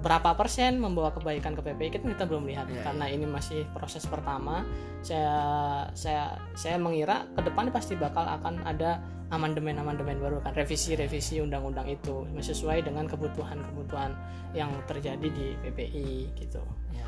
berapa 0.00 0.34
persen 0.34 0.80
membawa 0.80 1.12
kebaikan 1.12 1.52
ke 1.54 1.62
PPI 1.62 1.88
kita 2.00 2.04
kita 2.08 2.24
belum 2.26 2.48
lihat. 2.48 2.66
Karena 2.82 3.06
ini 3.06 3.28
masih 3.28 3.68
proses 3.76 4.04
pertama. 4.08 4.64
Saya 5.04 5.36
saya 5.92 6.40
saya 6.56 6.76
mengira 6.80 7.28
ke 7.36 7.40
depannya 7.44 7.72
pasti 7.72 7.94
bakal 7.94 8.24
akan 8.24 8.64
ada 8.64 9.00
amandemen-amandemen 9.30 10.18
baru 10.18 10.42
kan 10.42 10.52
revisi-revisi 10.58 11.38
undang-undang 11.38 11.86
itu 11.86 12.26
sesuai 12.42 12.82
dengan 12.82 13.06
kebutuhan-kebutuhan 13.06 14.10
yang 14.58 14.74
terjadi 14.90 15.28
di 15.30 15.54
PPI 15.62 16.34
gitu. 16.34 16.62
Ya. 16.90 17.06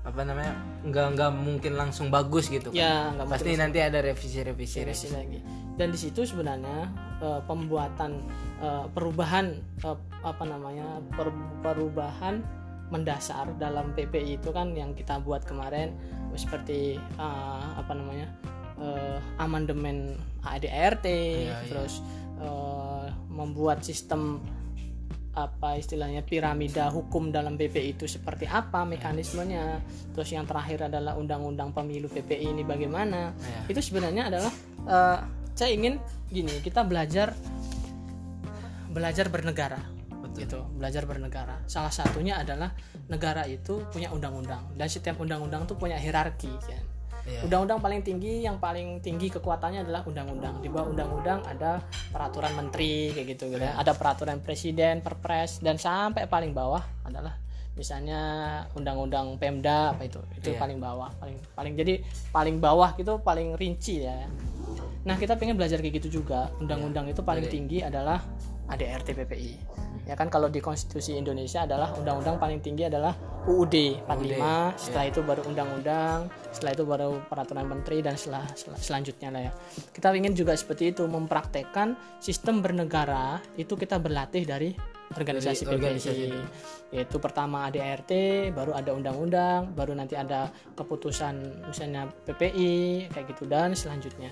Apa 0.00 0.20
namanya? 0.22 0.56
Nggak 0.80 1.06
nggak 1.12 1.30
mungkin 1.34 1.72
langsung 1.74 2.08
bagus 2.08 2.48
gitu 2.48 2.68
kan. 2.68 2.76
ya 2.76 2.94
mungkin 3.12 3.30
Pasti 3.30 3.52
nanti 3.54 3.78
ada 3.78 4.00
revisi-revisi. 4.00 4.80
revisi 4.80 5.08
lagi 5.10 5.40
dan 5.74 5.88
di 5.88 5.98
situ 5.98 6.22
sebenarnya 6.22 6.92
eh, 7.18 7.40
pembuatan 7.42 8.20
eh, 8.58 8.86
perubahan 8.90 9.52
eh, 9.78 9.96
apa 10.20 10.44
namanya 10.44 11.00
per- 11.10 11.32
perubahan 11.60 12.44
mendasar 12.88 13.54
dalam 13.56 13.94
PPI 13.94 14.36
itu 14.36 14.50
kan 14.50 14.74
yang 14.74 14.92
kita 14.92 15.16
buat 15.18 15.40
kemarin 15.42 15.96
seperti 16.34 16.96
eh, 16.96 17.64
apa 17.72 17.92
namanya 17.92 18.28
eh, 18.76 19.16
amandemen 19.36 20.16
ADRT 20.42 21.06
Iya, 21.06 21.44
iya. 21.44 21.56
terus 21.64 22.00
eh, 22.36 23.06
membuat 23.28 23.80
sistem 23.80 24.40
apa 25.30 25.78
istilahnya 25.78 26.26
piramida 26.26 26.90
hukum 26.90 27.30
dalam 27.30 27.54
PPI 27.54 27.94
itu 27.94 28.06
seperti 28.10 28.50
apa 28.50 28.82
mekanismenya. 28.82 29.78
Terus 30.10 30.34
yang 30.34 30.44
terakhir 30.46 30.90
adalah 30.90 31.14
undang-undang 31.14 31.70
pemilu 31.70 32.10
PPI 32.10 32.50
ini 32.50 32.62
bagaimana. 32.66 33.30
Ya. 33.38 33.60
itu 33.70 33.80
sebenarnya 33.80 34.26
adalah 34.26 34.52
eh, 34.90 35.18
saya 35.54 35.70
ingin 35.70 36.02
gini 36.30 36.58
kita 36.62 36.82
belajar 36.82 37.34
belajar 38.90 39.30
bernegara. 39.30 39.80
Gitu 40.34 40.58
belajar 40.74 41.06
bernegara. 41.06 41.62
Salah 41.70 41.94
satunya 41.94 42.42
adalah 42.42 42.74
negara 43.06 43.46
itu 43.46 43.86
punya 43.94 44.10
undang-undang. 44.10 44.74
Dan 44.74 44.90
setiap 44.90 45.22
undang-undang 45.22 45.70
tuh 45.70 45.78
punya 45.78 45.94
hierarki 45.94 46.50
kan 46.58 46.89
Iya. 47.26 47.40
undang-undang 47.46 47.80
paling 47.80 48.00
tinggi 48.00 48.44
yang 48.44 48.56
paling 48.56 49.00
tinggi 49.00 49.28
kekuatannya 49.28 49.84
adalah 49.84 50.02
undang-undang. 50.04 50.60
Di 50.60 50.68
bawah 50.68 50.88
undang-undang 50.90 51.40
ada 51.44 51.80
peraturan 52.10 52.52
menteri 52.56 53.12
kayak 53.12 53.26
gitu 53.36 53.44
gitu 53.52 53.62
ya. 53.62 53.76
Ada 53.76 53.92
peraturan 53.96 54.38
presiden 54.40 55.00
perpres 55.00 55.60
dan 55.60 55.76
sampai 55.76 56.24
paling 56.26 56.52
bawah 56.52 56.80
adalah 57.04 57.36
misalnya 57.74 58.20
undang-undang 58.76 59.38
Pemda 59.40 59.94
apa 59.94 60.04
itu. 60.04 60.20
Itu 60.36 60.52
Iya. 60.52 60.60
paling 60.60 60.78
bawah 60.78 61.08
paling 61.16 61.36
paling 61.54 61.72
jadi 61.78 61.94
paling 62.28 62.56
bawah 62.60 62.92
gitu 62.94 63.20
paling 63.22 63.56
rinci 63.56 64.04
ya. 64.04 64.26
Nah 65.00 65.16
kita 65.16 65.40
pengen 65.40 65.56
belajar 65.56 65.80
kayak 65.80 66.02
gitu 66.04 66.20
juga. 66.20 66.52
Undang-undang 66.60 67.08
itu 67.08 67.24
paling 67.24 67.48
tinggi 67.48 67.80
adalah 67.80 68.20
ADRT 68.70 69.08
PPI 69.18 69.52
ya 70.08 70.14
kan 70.18 70.26
kalau 70.26 70.50
di 70.50 70.58
konstitusi 70.58 71.14
Indonesia 71.14 71.62
adalah 71.62 71.94
undang-undang 71.94 72.40
paling 72.40 72.58
tinggi 72.58 72.88
adalah 72.88 73.14
UUD 73.46 74.02
45 74.10 74.74
setelah 74.80 75.04
itu 75.06 75.20
baru 75.22 75.42
undang-undang 75.46 76.18
setelah 76.50 76.72
itu 76.74 76.84
baru 76.86 77.10
peraturan 77.30 77.66
menteri 77.70 78.02
dan 78.02 78.18
setelah, 78.18 78.42
setelah- 78.58 78.80
selanjutnya 78.82 79.28
lah 79.30 79.42
ya. 79.48 79.52
Kita 79.94 80.10
ingin 80.12 80.34
juga 80.34 80.58
seperti 80.58 80.90
itu 80.90 81.06
mempraktekkan 81.06 81.94
sistem 82.18 82.58
bernegara 82.58 83.38
itu 83.54 83.78
kita 83.78 84.02
berlatih 84.02 84.42
dari 84.42 84.74
organisasi 85.14 85.66
PPI 85.66 85.74
organisasi. 85.74 86.18
yaitu 86.94 87.16
pertama 87.18 87.66
ADRT 87.70 88.10
baru 88.54 88.74
ada 88.74 88.94
undang-undang 88.94 89.74
baru 89.74 89.94
nanti 89.94 90.14
ada 90.18 90.50
keputusan 90.74 91.66
misalnya 91.70 92.10
PPI 92.26 93.06
kayak 93.14 93.26
gitu 93.34 93.46
dan 93.46 93.74
selanjutnya. 93.78 94.30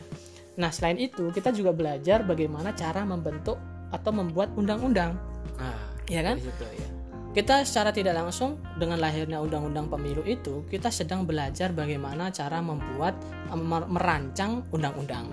Nah 0.59 0.75
selain 0.75 0.99
itu 0.99 1.31
kita 1.31 1.55
juga 1.55 1.71
belajar 1.71 2.27
bagaimana 2.27 2.75
cara 2.75 3.07
membentuk 3.07 3.78
atau 3.91 4.11
membuat 4.13 4.53
undang-undang 4.55 5.17
Nah, 5.59 5.75
ya 6.07 6.23
kan 6.23 6.39
situ 6.39 6.65
ya. 6.71 6.89
kita 7.35 7.67
secara 7.67 7.91
tidak 7.91 8.15
langsung 8.15 8.63
dengan 8.79 9.03
lahirnya 9.03 9.43
undang-undang 9.43 9.91
pemilu 9.91 10.23
itu 10.23 10.63
kita 10.71 10.87
sedang 10.89 11.27
belajar 11.27 11.75
bagaimana 11.75 12.31
cara 12.31 12.63
membuat 12.63 13.19
em, 13.51 13.59
mer- 13.59 13.91
merancang 13.91 14.63
undang-undang. 14.71 15.29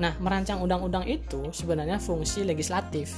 Nah, 0.00 0.16
merancang 0.18 0.58
undang-undang 0.64 1.04
itu 1.04 1.52
sebenarnya 1.52 2.00
fungsi 2.00 2.42
legislatif. 2.48 3.12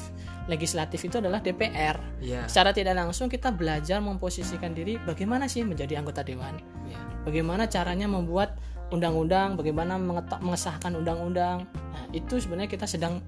Legislatif 0.50 1.00
itu 1.06 1.16
adalah 1.22 1.40
DPR. 1.40 1.96
Iya. 2.20 2.44
Secara 2.50 2.74
tidak 2.74 2.98
langsung 2.98 3.30
kita 3.30 3.54
belajar 3.54 4.02
memposisikan 4.02 4.74
diri 4.76 4.98
bagaimana 5.00 5.48
sih 5.48 5.62
menjadi 5.64 6.02
anggota 6.02 6.20
dewan. 6.26 6.58
Iya. 6.84 7.00
Bagaimana 7.24 7.70
caranya 7.70 8.10
membuat 8.10 8.58
undang-undang, 8.92 9.56
bagaimana 9.56 9.96
mengetok, 9.96 10.44
mengesahkan 10.44 10.92
undang-undang. 10.92 11.64
Nah, 11.72 12.04
itu 12.12 12.36
sebenarnya 12.36 12.68
kita 12.68 12.84
sedang 12.84 13.22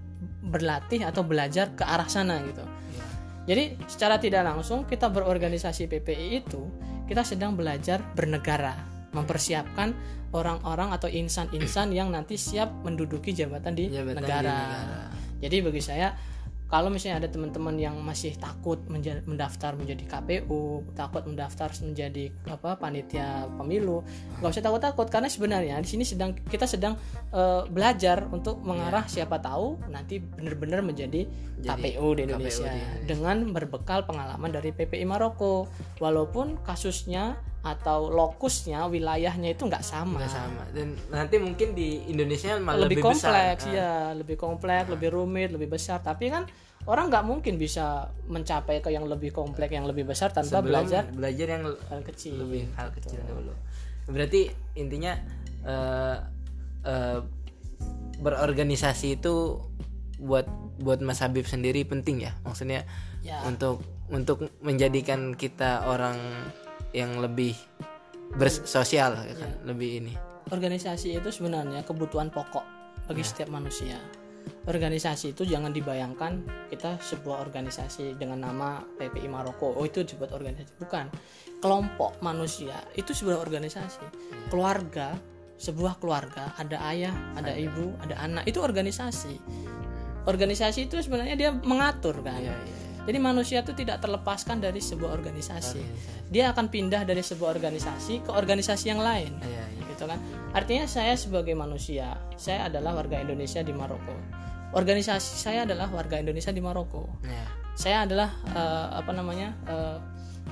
berlatih 0.46 1.02
atau 1.02 1.26
belajar 1.26 1.74
ke 1.74 1.82
arah 1.82 2.06
sana 2.06 2.38
gitu. 2.46 2.62
Jadi 3.46 3.78
secara 3.86 4.18
tidak 4.18 4.42
langsung 4.42 4.86
kita 4.86 5.06
berorganisasi 5.06 5.86
PPI 5.86 6.42
itu 6.42 6.66
kita 7.06 7.22
sedang 7.22 7.54
belajar 7.54 8.02
bernegara, 8.14 8.74
mempersiapkan 9.14 9.94
orang-orang 10.34 10.90
atau 10.90 11.06
insan-insan 11.06 11.94
yang 11.94 12.10
nanti 12.10 12.34
siap 12.34 12.70
menduduki 12.82 13.30
jabatan 13.30 13.78
di 13.78 13.86
Jabatan 13.94 14.18
di 14.18 14.26
negara. 14.26 14.56
negara. 14.58 15.14
Jadi 15.38 15.56
bagi 15.62 15.82
saya 15.84 16.10
kalau 16.66 16.90
misalnya 16.90 17.22
ada 17.22 17.28
teman-teman 17.30 17.78
yang 17.78 17.94
masih 18.02 18.34
takut 18.34 18.82
menja- 18.90 19.22
mendaftar 19.22 19.78
menjadi 19.78 20.02
KPU, 20.02 20.82
takut 20.98 21.22
mendaftar 21.22 21.70
menjadi 21.78 22.34
apa 22.50 22.74
panitia 22.74 23.46
pemilu, 23.54 24.02
nggak 24.42 24.50
usah 24.50 24.64
takut-takut 24.66 25.06
karena 25.06 25.30
sebenarnya 25.30 25.78
di 25.78 25.86
sini 25.86 26.02
sedang 26.02 26.34
kita 26.34 26.66
sedang 26.66 26.98
eh, 27.30 27.62
belajar 27.70 28.26
untuk 28.34 28.58
mengarah 28.66 29.06
siapa 29.06 29.38
tahu 29.38 29.78
nanti 29.86 30.18
benar-benar 30.18 30.82
menjadi 30.82 31.30
KPU 31.62 31.62
di 31.62 31.66
KPU 31.70 32.06
di 32.18 32.22
Indonesia. 32.26 32.70
dengan 33.06 33.36
berbekal 33.54 34.02
pengalaman 34.02 34.50
dari 34.50 34.74
PPI 34.74 35.06
Maroko. 35.06 35.70
Walaupun 36.02 36.60
kasusnya 36.66 37.38
atau 37.66 38.06
lokusnya 38.14 38.86
wilayahnya 38.86 39.58
itu 39.58 39.66
nggak 39.66 39.82
sama. 39.82 40.22
Nggak 40.22 40.34
sama. 40.38 40.62
Dan 40.70 40.94
nanti 41.10 41.36
mungkin 41.42 41.74
di 41.74 42.06
Indonesia 42.06 42.54
malah 42.62 42.86
lebih, 42.86 43.02
lebih, 43.02 43.04
kompleks 43.10 43.66
besar. 43.66 43.74
ya 43.74 43.92
lebih 44.14 44.36
kompleks 44.38 44.86
lebih 44.86 45.08
rumit 45.10 45.50
lebih 45.50 45.68
besar 45.74 45.98
tapi 45.98 46.30
kan 46.30 46.46
orang 46.86 47.10
nggak 47.10 47.24
mungkin 47.26 47.58
bisa 47.58 48.14
mencapai 48.30 48.78
ke 48.78 48.94
yang 48.94 49.10
lebih 49.10 49.34
kompleks 49.34 49.74
yang 49.74 49.90
lebih 49.90 50.06
besar 50.06 50.30
tanpa 50.30 50.62
Sebelum 50.62 50.86
belajar 50.86 51.02
belajar 51.10 51.46
yang 51.58 51.64
hal 51.90 52.00
kecil 52.06 52.46
lebih 52.46 52.70
hal 52.78 52.88
kecil 52.94 53.18
dulu. 53.26 53.52
Berarti 54.06 54.46
intinya 54.78 55.18
eh, 55.66 56.16
eh, 56.86 57.18
berorganisasi 58.22 59.18
itu 59.18 59.58
buat 60.16 60.46
buat 60.80 61.02
Mas 61.02 61.20
Habib 61.20 61.44
sendiri 61.44 61.82
penting 61.82 62.22
ya. 62.22 62.32
Maksudnya 62.46 62.86
ya 63.26 63.42
untuk 63.42 63.82
untuk 64.06 64.46
menjadikan 64.62 65.34
kita 65.34 65.90
orang 65.90 66.16
yang 66.94 67.18
lebih 67.18 67.54
bersosial 68.34 69.16
ya 69.22 69.34
kan, 69.38 69.52
lebih 69.64 70.04
ini. 70.04 70.14
organisasi 70.46 71.18
itu 71.18 71.34
sebenarnya 71.34 71.82
kebutuhan 71.82 72.30
pokok 72.30 72.62
bagi 73.10 73.22
setiap 73.26 73.50
manusia. 73.50 73.98
Organisasi 74.66 75.34
itu 75.34 75.42
jangan 75.42 75.74
dibayangkan 75.74 76.42
kita 76.70 77.02
sebuah 77.02 77.42
organisasi 77.42 78.14
dengan 78.14 78.46
nama 78.46 78.82
PPI 78.82 79.26
Maroko. 79.26 79.74
Oh 79.74 79.82
itu 79.82 80.06
disebut 80.06 80.30
organisasi. 80.30 80.78
Bukan. 80.78 81.10
Kelompok 81.58 82.22
manusia 82.22 82.78
itu 82.94 83.10
sebuah 83.10 83.42
organisasi. 83.42 84.06
Keluarga 84.50 85.18
sebuah 85.56 85.96
keluarga 85.98 86.52
ada 86.60 86.78
ayah 86.92 87.14
ada 87.32 87.56
ibu 87.56 87.96
ada 88.04 88.20
anak 88.22 88.44
itu 88.46 88.62
organisasi. 88.62 89.34
Organisasi 90.26 90.90
itu 90.90 90.98
sebenarnya 90.98 91.34
dia 91.38 91.50
mengatur 91.54 92.18
kan? 92.22 92.38
Iya, 92.42 92.54
iya. 92.54 92.85
Jadi 93.06 93.18
manusia 93.22 93.62
itu 93.62 93.70
tidak 93.70 94.02
terlepaskan 94.02 94.58
dari 94.58 94.82
sebuah 94.82 95.14
organisasi. 95.14 95.78
Dia 96.26 96.50
akan 96.50 96.66
pindah 96.66 97.06
dari 97.06 97.22
sebuah 97.22 97.54
organisasi 97.54 98.26
ke 98.26 98.30
organisasi 98.34 98.90
yang 98.90 98.98
lain. 98.98 99.30
Iya, 99.38 99.64
iya. 99.70 99.82
gitu 99.94 100.10
kan? 100.10 100.18
Artinya 100.50 100.90
saya 100.90 101.14
sebagai 101.14 101.54
manusia 101.54 102.18
saya 102.34 102.66
adalah 102.66 102.98
warga 102.98 103.22
Indonesia 103.22 103.62
di 103.62 103.70
Maroko. 103.70 104.18
Organisasi 104.74 105.38
saya 105.38 105.62
adalah 105.62 105.86
warga 105.94 106.18
Indonesia 106.18 106.50
di 106.50 106.58
Maroko. 106.58 107.06
Iya. 107.22 107.46
saya 107.76 108.08
adalah 108.08 108.32
eh, 108.56 108.88
apa 109.04 109.12
namanya 109.12 109.52
eh, 109.68 109.96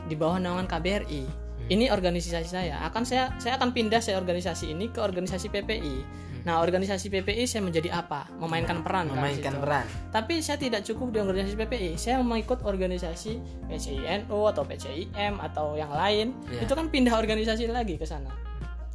di 0.06 0.12
bawah 0.12 0.36
naungan 0.36 0.68
KBRI 0.68 1.24
ini 1.72 1.88
organisasi 1.88 2.44
saya. 2.44 2.84
Akan 2.84 3.08
saya 3.08 3.32
saya 3.40 3.56
akan 3.56 3.72
pindah 3.72 4.04
saya 4.04 4.20
organisasi 4.20 4.76
ini 4.76 4.92
ke 4.92 5.00
organisasi 5.00 5.48
PPI 5.48 5.96
Nah, 6.44 6.61
organisasi 6.61 7.09
PPI 7.09 7.48
saya 7.48 7.64
menjadi 7.64 7.96
apa? 7.96 8.28
Memainkan 8.37 8.85
peran 8.85 9.09
kan 9.09 9.16
memainkan 9.16 9.57
peran 9.64 9.85
Tapi 10.12 10.44
saya 10.44 10.61
tidak 10.61 10.85
cukup 10.85 11.16
di 11.16 11.18
organisasi 11.24 11.57
PPI. 11.57 11.90
Saya 11.96 12.20
mengikut 12.20 12.61
organisasi 12.68 13.40
PCINU 13.72 14.38
atau 14.52 14.62
PCIM 14.68 15.40
atau 15.40 15.72
yang 15.72 15.88
lain. 15.88 16.37
Iya. 16.52 16.68
Itu 16.68 16.76
kan 16.76 16.92
pindah 16.92 17.16
organisasi 17.16 17.64
lagi 17.72 17.96
ke 17.96 18.04
sana. 18.04 18.28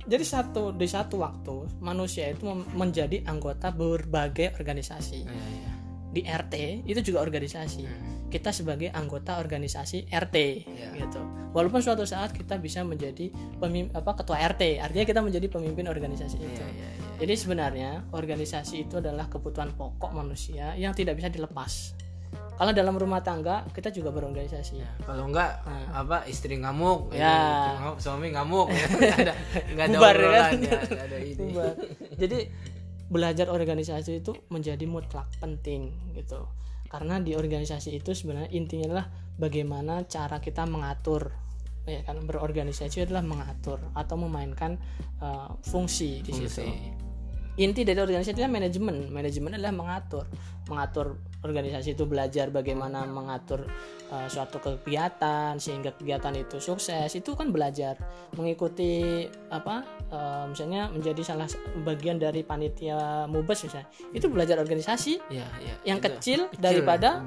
Jadi 0.10 0.26
satu 0.26 0.74
di 0.74 0.90
satu 0.90 1.22
waktu 1.22 1.82
manusia 1.86 2.30
itu 2.30 2.46
menjadi 2.74 3.26
anggota 3.30 3.70
berbagai 3.70 4.58
organisasi. 4.58 5.22
Iya, 5.26 5.34
iya. 5.34 5.79
Di 6.10 6.22
RT 6.22 6.54
itu 6.84 7.00
juga 7.04 7.20
organisasi. 7.20 7.84
Kita 8.28 8.50
sebagai 8.50 8.90
anggota 8.90 9.38
organisasi 9.38 10.06
RT 10.06 10.36
Iya. 10.62 10.90
gitu. 10.96 11.22
Walaupun 11.50 11.82
suatu 11.82 12.06
saat 12.06 12.30
kita 12.30 12.58
bisa 12.58 12.82
menjadi 12.82 13.30
pemim- 13.58 13.90
apa 13.90 14.14
ketua 14.16 14.38
RT, 14.40 14.78
artinya 14.78 15.02
kita 15.04 15.20
menjadi 15.20 15.48
pemimpin 15.48 15.86
organisasi 15.86 16.38
itu. 16.38 16.46
Iya, 16.56 16.68
iya, 16.68 16.90
iya. 16.94 17.06
Jadi 17.18 17.34
sebenarnya 17.36 17.90
organisasi 18.12 18.86
itu 18.86 18.98
adalah 18.98 19.26
kebutuhan 19.26 19.74
pokok 19.74 20.10
manusia 20.12 20.74
yang 20.74 20.94
tidak 20.94 21.18
bisa 21.18 21.28
dilepas. 21.28 21.98
Kalau 22.54 22.70
dalam 22.70 22.94
rumah 22.94 23.20
tangga 23.20 23.66
kita 23.70 23.90
juga 23.90 24.12
berorganisasi. 24.12 24.78
Ya, 24.78 24.90
kalau 25.02 25.26
enggak 25.26 25.64
apa 25.90 26.28
istri 26.28 26.54
ngamuk 26.56 27.10
Nah. 27.10 27.18
Ya. 27.18 27.36
ngamuk, 27.74 27.98
suami 27.98 28.28
ngamuk 28.30 28.68
ya 28.68 28.86
Nggak 28.94 29.18
ada 29.18 29.34
nggak 29.66 29.86
ada 29.86 29.96
Bubar, 29.96 30.16
kan? 30.20 30.52
ya, 30.60 30.78
ada 31.00 31.18
ini 31.18 31.44
Bubar. 31.46 31.74
Jadi 32.14 32.40
belajar 33.10 33.50
organisasi 33.50 34.22
itu 34.22 34.38
menjadi 34.54 34.86
mutlak 34.86 35.28
penting 35.42 36.14
gitu. 36.14 36.46
Karena 36.90 37.22
di 37.22 37.38
organisasi 37.38 37.94
itu 37.94 38.14
sebenarnya 38.14 38.50
intinya 38.54 38.86
adalah 38.90 39.06
bagaimana 39.38 40.06
cara 40.06 40.42
kita 40.42 40.66
mengatur 40.66 41.34
ya 41.90 42.06
kan 42.06 42.22
berorganisasi 42.22 43.10
adalah 43.10 43.26
mengatur 43.26 43.82
atau 43.98 44.16
memainkan 44.20 44.78
uh, 45.26 45.58
fungsi 45.66 46.22
di 46.22 46.32
situ. 46.32 46.62
Fungsi. 46.62 47.10
inti 47.60 47.84
dari 47.84 48.00
organisasi 48.00 48.40
adalah 48.40 48.56
manajemen 48.56 49.12
manajemen 49.12 49.52
adalah 49.60 49.76
mengatur 49.76 50.24
mengatur 50.72 51.20
organisasi 51.44 51.92
itu 51.92 52.08
belajar 52.08 52.56
bagaimana 52.56 53.04
mengatur 53.04 53.68
uh, 54.16 54.28
suatu 54.32 54.64
kegiatan 54.64 55.60
sehingga 55.60 55.92
kegiatan 55.92 56.40
itu 56.40 56.64
sukses 56.64 57.12
itu 57.12 57.36
kan 57.36 57.52
belajar 57.52 58.00
mengikuti 58.40 59.28
apa 59.52 59.84
uh, 60.10 60.46
misalnya 60.46 60.88
menjadi 60.88 61.22
salah 61.24 61.48
bagian 61.82 62.16
dari 62.16 62.42
panitia 62.42 62.98
mubes 63.26 63.62
misalnya 63.62 63.86
itu 64.10 64.26
belajar 64.26 64.58
organisasi 64.58 65.18
ya 65.30 65.46
ya 65.60 65.74
yang 65.86 65.98
itu. 65.98 66.08
kecil, 66.08 66.40
daripada 66.56 67.22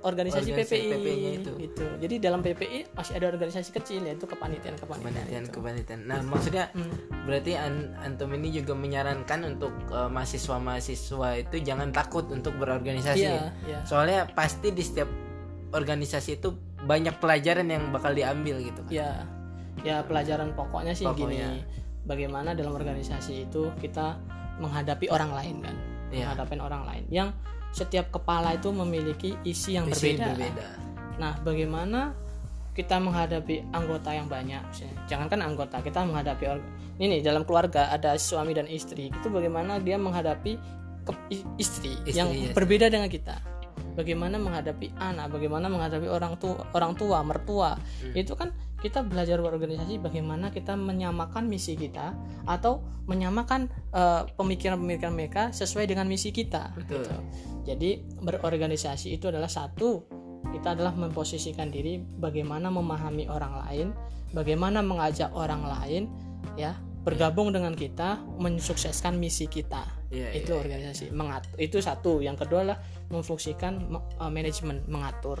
organisasi, 0.00 0.48
Organisasi 0.48 0.50
PPI, 0.56 0.90
PPI-nya 0.90 1.30
itu. 1.34 1.50
gitu 1.60 1.84
jadi 2.00 2.14
dalam 2.18 2.40
PPI 2.40 2.88
masih 2.90 3.12
ada 3.14 3.26
organisasi 3.28 3.68
kecil 3.70 4.00
yaitu 4.02 4.24
kepanitiaan 4.24 4.72
kepanitiaan 4.74 5.12
kepanitiaan 5.12 5.44
itu. 5.44 5.52
kepanitiaan 5.52 6.00
nah 6.04 6.20
maksudnya 6.22 6.72
Hmm. 6.72 6.88
berarti 7.22 7.52
an- 7.54 7.92
antum 7.98 8.32
ini 8.32 8.48
juga 8.50 8.72
menyarankan 8.72 9.40
untuk 9.46 9.68
eh, 9.86 10.08
mahasiswa-mahasiswa 10.08 11.28
itu 11.38 11.56
jangan 11.60 11.88
takut 11.90 12.24
untuk 12.28 12.56
berorganisasi 12.56 13.20
ya? 13.20 13.52
iya. 13.62 13.84
soalnya 13.84 14.24
pasti 14.26 14.72
di 14.72 14.80
setiap 14.80 15.08
organisasi 15.70 16.30
itu 16.34 16.48
banyak 16.80 17.20
pelajaran 17.20 17.68
yang 17.68 17.92
bakal 17.92 18.10
diambil 18.10 18.56
gitu 18.58 18.80
kan 18.80 18.90
ya 18.90 19.10
ya 19.80 19.96
pelajaran 20.00 20.52
pokoknya 20.52 20.92
sih 20.92 21.04
Pokoknya. 21.04 21.44
gini 21.44 21.60
bagaimana 22.10 22.58
dalam 22.58 22.74
organisasi 22.74 23.46
itu 23.46 23.70
kita 23.78 24.18
menghadapi 24.58 25.06
orang 25.14 25.30
lain 25.30 25.56
kan? 25.62 25.76
Iya. 26.10 26.34
menghadapi 26.34 26.58
orang 26.58 26.82
lain. 26.90 27.04
Yang 27.06 27.28
setiap 27.70 28.10
kepala 28.10 28.58
itu 28.58 28.74
memiliki 28.74 29.38
isi 29.46 29.78
yang 29.78 29.86
Isi 29.86 30.18
berbeda 30.18 30.34
berbeda. 30.34 30.66
Nah 31.22 31.38
bagaimana 31.46 32.10
kita 32.74 32.98
menghadapi 32.98 33.70
anggota 33.70 34.10
yang 34.10 34.26
banyak? 34.26 34.62
Jangankan 35.06 35.38
anggota 35.46 35.78
kita 35.78 36.02
menghadapi 36.02 36.44
ini 36.98 37.22
dalam 37.22 37.46
keluarga 37.46 37.94
ada 37.94 38.18
suami 38.18 38.52
dan 38.52 38.66
istri. 38.66 39.14
Itu 39.14 39.30
bagaimana 39.30 39.78
dia 39.78 39.96
menghadapi 39.96 40.58
ke- 41.06 41.46
istri, 41.56 41.94
Istri, 42.04 42.12
yang 42.12 42.28
iya. 42.34 42.50
berbeda 42.50 42.90
dengan 42.90 43.06
kita? 43.06 43.38
Bagaimana 43.94 44.38
menghadapi 44.38 44.92
anak? 44.98 45.34
Bagaimana 45.34 45.66
menghadapi 45.66 46.06
orang 46.10 46.34
tua 46.38 46.62
orang 46.74 46.92
tua 46.94 47.18
mertua? 47.22 47.70
Hmm. 47.76 48.14
itu 48.14 48.32
kan 48.34 48.50
kita 48.80 49.04
belajar 49.04 49.38
berorganisasi 49.44 50.00
bagaimana 50.00 50.48
kita 50.48 50.72
menyamakan 50.74 51.46
misi 51.46 51.76
kita 51.76 52.16
atau 52.48 52.80
menyamakan 53.06 53.68
eh, 53.92 54.22
pemikiran-pemikiran 54.34 55.12
mereka 55.12 55.42
sesuai 55.52 55.88
dengan 55.88 56.08
misi 56.08 56.32
kita 56.32 56.72
Betul. 56.74 57.04
gitu. 57.04 57.16
jadi 57.68 57.90
berorganisasi 58.24 59.12
itu 59.12 59.28
adalah 59.28 59.48
satu 59.48 60.04
kita 60.50 60.72
adalah 60.74 60.96
memposisikan 60.96 61.68
diri 61.68 62.00
bagaimana 62.00 62.72
memahami 62.72 63.28
orang 63.28 63.54
lain 63.68 63.86
bagaimana 64.32 64.80
mengajak 64.80 65.28
orang 65.36 65.68
lain 65.68 66.08
ya 66.56 66.74
bergabung 67.00 67.48
dengan 67.48 67.72
kita 67.72 68.20
mensukseskan 68.36 69.16
misi 69.16 69.48
kita. 69.48 69.88
Iya, 70.12 70.36
itu 70.36 70.52
organisasi. 70.52 71.08
Mengatur 71.16 71.56
itu 71.56 71.80
satu. 71.80 72.20
Yang 72.20 72.44
kedua 72.44 72.58
adalah 72.60 72.78
memfungsikan 73.08 73.88
me- 73.88 74.04
eh, 74.20 74.28
manajemen 74.28 74.84
mengatur. 74.84 75.40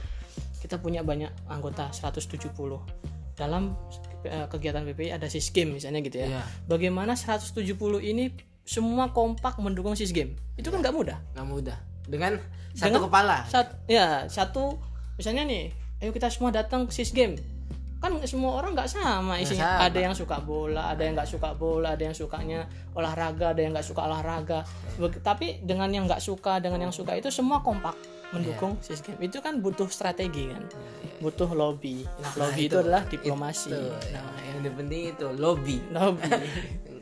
Kita 0.60 0.80
punya 0.80 1.04
banyak 1.04 1.28
anggota 1.52 1.92
170 1.92 2.80
dalam 3.40 3.72
eh, 4.20 4.44
kegiatan 4.46 4.84
PPI 4.84 5.16
ada 5.16 5.24
sisgame 5.26 5.80
misalnya 5.80 6.04
gitu 6.04 6.20
ya. 6.20 6.28
Iya. 6.28 6.42
bagaimana 6.68 7.16
170 7.16 7.56
ini 8.04 8.28
semua 8.62 9.08
kompak 9.10 9.56
mendukung 9.58 9.96
sisgame 9.96 10.36
itu 10.54 10.68
kan 10.68 10.84
nggak 10.84 10.92
mudah. 10.92 11.16
Nggak 11.32 11.48
mudah. 11.48 11.78
Dengan 12.04 12.36
satu 12.76 12.92
Dengan- 12.92 13.04
kepala. 13.08 13.36
Sat- 13.48 13.80
ya 13.88 14.28
satu 14.28 14.76
misalnya 15.16 15.48
nih 15.48 15.72
ayo 16.00 16.12
kita 16.12 16.28
semua 16.28 16.52
datang 16.52 16.84
ke 16.84 16.92
sisgame 16.92 17.40
kan 18.00 18.16
semua 18.24 18.56
orang 18.56 18.72
nggak 18.72 18.88
sama 18.88 19.36
isinya. 19.36 19.76
sama. 19.76 19.92
ada 19.92 20.00
yang 20.00 20.16
suka 20.16 20.40
bola 20.40 20.88
ada 20.88 21.04
yang 21.04 21.12
nggak 21.12 21.28
suka 21.28 21.52
bola 21.52 21.92
ada 21.92 22.00
yang 22.08 22.16
sukanya 22.16 22.64
olahraga 22.96 23.52
ada 23.52 23.60
yang 23.60 23.76
nggak 23.76 23.84
suka 23.84 24.08
olahraga. 24.08 24.64
Tapi 25.20 25.60
dengan 25.60 25.92
yang 25.92 26.08
nggak 26.08 26.20
suka 26.20 26.64
dengan 26.64 26.88
yang 26.88 26.94
suka 26.96 27.12
itu 27.16 27.28
semua 27.28 27.60
kompak 27.60 27.92
mendukung 28.30 28.72
Iya. 28.76 28.84
sisgame 28.88 29.22
itu 29.22 29.38
kan 29.38 29.58
butuh 29.58 29.86
strategi 29.86 30.48
kan? 30.48 30.62
Butuh 31.18 31.50
lobby. 31.50 32.06
Nah, 32.16 32.32
lobby 32.38 32.62
itu, 32.62 32.70
itu- 32.70 32.80
adalah 32.80 33.02
diplomasi. 33.04 33.70
Tuh, 33.70 33.92
nah 34.10 34.24
yang 34.40 34.72
penting 34.72 35.00
itu 35.10 35.26
lobby. 35.34 35.78
Lobby. 35.90 36.30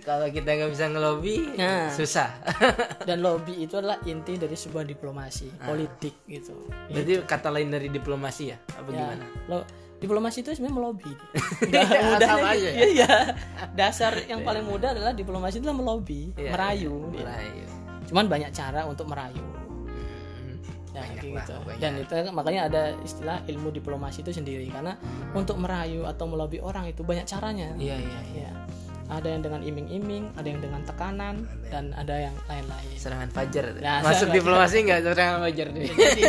Kalau 0.00 0.24
kita 0.26 0.48
nggak 0.48 0.72
bisa 0.72 0.88
ngelobi 0.88 1.36
Nah. 1.54 1.92
susah. 1.92 2.32
Dan 3.08 3.20
lobby 3.20 3.60
itu 3.60 3.76
adalah 3.76 4.00
inti 4.02 4.34
dari 4.34 4.54
sebuah 4.54 4.82
diplomasi 4.82 5.52
Ah. 5.58 5.68
politik 5.68 6.24
gitu. 6.24 6.56
Berarti 6.88 7.12
kata 7.22 7.48
lain 7.48 7.68
dari 7.68 7.88
diplomasi 7.88 8.42
ya? 8.46 8.56
Apa 8.72 8.88
ya, 8.88 9.04
gimana? 9.04 9.26
lo 9.46 9.58
diplomasi 9.98 10.40
itu 10.40 10.54
sebenarnya 10.54 10.76
melobi 10.76 11.10
nggak 11.60 11.90
mudah 12.06 12.30
aja 12.40 12.54
ya? 12.54 12.70
iya. 12.70 12.72
Iya. 12.86 13.12
dasar 13.74 14.14
yang 14.22 14.40
paling 14.40 14.62
mudah 14.62 14.94
adalah 14.94 15.10
diplomasi 15.10 15.58
itu 15.58 15.66
adalah 15.66 15.82
melobi 15.82 16.30
Iya, 16.32 16.54
merayu. 16.54 16.94
Iya. 17.10 17.18
Merayu. 17.20 17.64
cuman 18.06 18.24
banyak 18.28 18.50
cara 18.52 18.86
untuk 18.86 19.04
merayu 19.04 19.42
ya 20.92 21.02
Banyak 21.04 21.16
lah 21.16 21.44
gitu. 21.44 21.52
pokoknya. 21.60 21.80
dan 21.80 21.92
itu 22.00 22.14
makanya 22.32 22.60
ada 22.70 22.82
istilah 23.04 23.38
ilmu 23.44 23.68
diplomasi 23.72 24.24
itu 24.24 24.32
sendiri. 24.32 24.66
Karena 24.72 24.96
untuk 25.36 25.56
merayu 25.60 26.08
atau 26.08 26.24
melobi 26.28 26.58
orang 26.58 26.88
itu 26.88 27.04
banyak 27.04 27.26
caranya. 27.28 27.72
Iya 27.76 27.96
iya 27.98 28.20
iya. 28.32 28.50
ya 28.50 28.52
ada 29.08 29.24
yang 29.24 29.40
dengan 29.40 29.64
iming-iming 29.64 30.36
ada 30.36 30.44
yang 30.44 30.60
dengan 30.60 30.84
tekanan 30.84 31.48
dan 31.72 31.96
ada 31.96 32.28
yang 32.28 32.36
lain-lain. 32.44 32.92
Serangan 33.00 33.28
fajar. 33.32 33.72
Nah, 33.80 34.04
masuk 34.04 34.28
diplomasi 34.28 34.84
nggak? 34.84 35.00
Serangan 35.00 35.38
fajar 35.48 35.66
nih 35.72 35.88
jadi. 35.88 36.22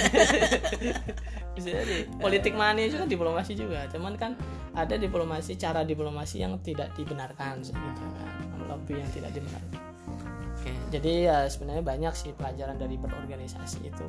Bisa 1.59 1.69
jadi. 1.75 1.95
Politik 2.23 2.55
money 2.55 2.87
kan 2.87 3.11
diplomasi 3.11 3.51
juga. 3.59 3.83
Cuman 3.91 4.15
kan 4.15 4.31
ada 4.71 4.95
diplomasi 4.95 5.59
cara 5.59 5.83
diplomasi 5.83 6.39
yang 6.39 6.55
tidak 6.63 6.95
dibenarkan 6.95 7.59
gitu 7.59 7.75
kan. 7.75 8.63
Lobby 8.71 8.95
yang 8.95 9.11
tidak 9.11 9.35
dibenarkan. 9.35 9.89
Oke. 10.59 10.75
jadi 10.91 11.11
ya 11.23 11.37
sebenarnya 11.47 11.83
banyak 11.87 12.13
sih 12.19 12.35
pelajaran 12.35 12.75
dari 12.75 12.99
berorganisasi 12.99 13.79
itu 13.87 14.07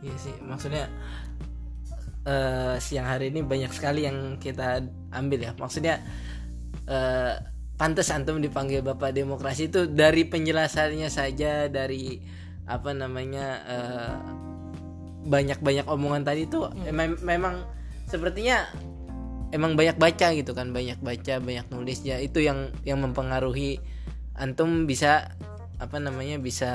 Iya 0.00 0.16
sih, 0.16 0.34
maksudnya 0.44 0.88
eh 2.20 2.76
siang 2.80 3.08
hari 3.08 3.32
ini 3.32 3.40
banyak 3.40 3.72
sekali 3.72 4.04
yang 4.04 4.36
kita 4.36 4.84
ambil 5.12 5.40
ya. 5.40 5.52
Maksudnya 5.56 6.00
eh 6.88 7.34
pantas 7.80 8.12
antum 8.12 8.40
dipanggil 8.44 8.84
Bapak 8.84 9.16
Demokrasi 9.16 9.72
itu 9.72 9.88
dari 9.88 10.28
penjelasannya 10.28 11.08
saja 11.08 11.68
dari 11.72 12.20
apa 12.68 12.92
namanya 12.92 13.46
eh, 13.64 14.16
banyak-banyak 15.24 15.88
omongan 15.88 16.22
tadi 16.24 16.44
itu 16.48 16.64
emang 16.88 17.16
memang 17.24 17.64
sepertinya 18.08 18.68
emang 19.52 19.74
banyak 19.76 19.96
baca 19.96 20.32
gitu 20.32 20.52
kan, 20.52 20.72
banyak 20.72 21.00
baca, 21.00 21.40
banyak 21.40 21.66
nulis 21.72 22.04
ya 22.04 22.20
itu 22.20 22.40
yang 22.40 22.72
yang 22.84 23.00
mempengaruhi 23.00 23.80
antum 24.36 24.84
bisa 24.84 25.36
apa 25.80 25.96
namanya 25.96 26.36
bisa 26.36 26.70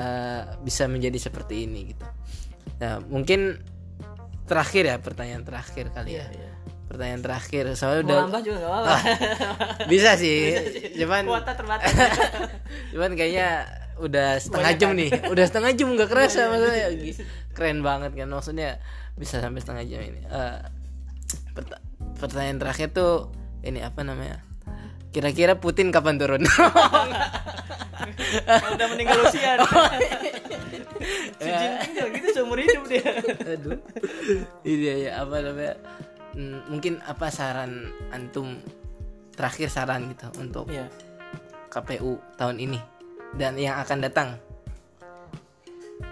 bisa 0.62 0.90
menjadi 0.90 1.30
seperti 1.30 1.70
ini 1.70 1.94
gitu. 1.94 2.06
Nah, 2.76 3.00
mungkin 3.02 3.60
terakhir 4.46 4.84
ya 4.86 4.96
pertanyaan 5.00 5.42
terakhir 5.42 5.90
kali 5.90 6.20
ya. 6.20 6.26
Pertanyaan 6.86 7.18
terakhir 7.18 7.64
soalnya 7.74 7.98
mau 7.98 8.06
udah 8.06 8.18
nambah 8.30 8.40
juga 8.46 8.56
nggak 8.56 8.70
apa-apa 8.70 8.96
bisa 9.92 10.10
sih. 10.14 10.38
Cuman 10.94 11.22
kuota 11.26 11.52
terbatas 11.58 11.90
cuman 12.94 13.10
kayaknya 13.18 13.48
udah 13.98 14.38
setengah 14.38 14.72
jam 14.78 14.90
nih. 14.94 15.10
Udah 15.26 15.44
setengah 15.50 15.72
jam 15.74 15.88
nggak 15.98 16.06
kerasa 16.06 16.46
maksudnya. 16.46 16.86
Keren 17.56 17.82
banget 17.82 18.14
kan 18.14 18.28
maksudnya 18.30 18.78
bisa 19.18 19.42
sampai 19.42 19.58
setengah 19.58 19.84
jam 19.88 20.00
ini. 20.04 20.20
Eh, 20.30 20.58
perta- 21.56 21.82
pertanyaan 22.22 22.62
terakhir 22.62 22.94
tuh 22.94 23.34
ini 23.66 23.82
apa 23.82 24.06
namanya? 24.06 24.46
Kira-kira 25.10 25.56
Putin 25.58 25.90
kapan 25.90 26.20
turun? 26.20 26.44
Udah 28.46 28.86
meninggal 28.92 29.26
usia. 29.26 29.56
si 31.36 31.50
Jinping 31.50 32.12
gitu 32.20 32.45
dia. 32.96 33.12
aduh 33.52 33.78
iya 34.62 34.92
ya 34.98 35.10
apa 35.20 35.36
namanya 35.40 35.74
Hmm, 36.32 36.60
mungkin 36.68 37.00
apa 37.00 37.32
saran 37.32 37.88
antum 38.12 38.60
terakhir 39.32 39.72
saran 39.72 40.04
gitu 40.12 40.28
untuk 40.36 40.68
Iya. 40.68 40.84
KPU 41.66 42.20
tahun 42.36 42.60
ini 42.60 42.76
dan 43.34 43.56
yang 43.56 43.80
akan 43.80 44.04
datang 44.04 44.28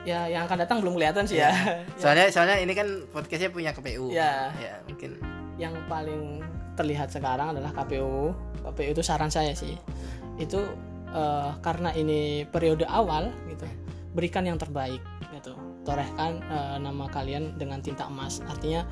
Ya, 0.05 0.24
yang 0.24 0.45
akan 0.45 0.64
datang 0.64 0.80
belum 0.80 0.97
kelihatan 0.97 1.24
sih 1.24 1.41
ya. 1.41 1.53
soalnya 2.01 2.28
soalnya 2.28 2.57
ini 2.57 2.72
kan 2.72 2.89
podcastnya 3.09 3.53
punya 3.53 3.72
KPU 3.72 4.09
Ya. 4.09 4.49
ya 4.57 4.80
mungkin 4.85 5.20
yang 5.61 5.76
paling 5.89 6.41
terlihat 6.72 7.12
sekarang 7.12 7.53
adalah 7.53 7.70
KPU. 7.74 8.32
KPU 8.64 8.91
itu 8.91 9.03
saran 9.05 9.28
saya 9.28 9.53
sih. 9.53 9.76
Itu 10.35 10.64
eh, 11.07 11.51
karena 11.61 11.93
ini 11.93 12.43
periode 12.45 12.82
awal 12.85 13.28
gitu. 13.47 13.68
Berikan 14.11 14.43
yang 14.43 14.57
terbaik 14.57 15.05
gitu. 15.30 15.53
Torehkan 15.85 16.41
eh, 16.43 16.76
nama 16.80 17.05
kalian 17.07 17.55
dengan 17.55 17.78
tinta 17.78 18.09
emas. 18.09 18.41
Artinya 18.45 18.82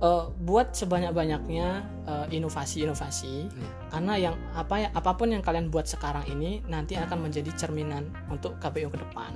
eh, 0.00 0.24
buat 0.40 0.72
sebanyak-banyaknya 0.72 1.68
eh, 2.04 2.26
inovasi-inovasi 2.32 3.34
Iya. 3.46 3.70
karena 3.88 4.12
yang 4.18 4.34
apa 4.52 4.74
ya 4.78 4.88
apa 4.90 5.12
pun 5.14 5.30
yang 5.30 5.40
kalian 5.40 5.68
buat 5.68 5.84
sekarang 5.84 6.24
ini 6.26 6.64
nanti 6.66 6.96
akan 6.96 7.28
menjadi 7.28 7.52
cerminan 7.54 8.08
untuk 8.26 8.56
KPU 8.58 8.88
ke 8.88 8.98
depan. 8.98 9.32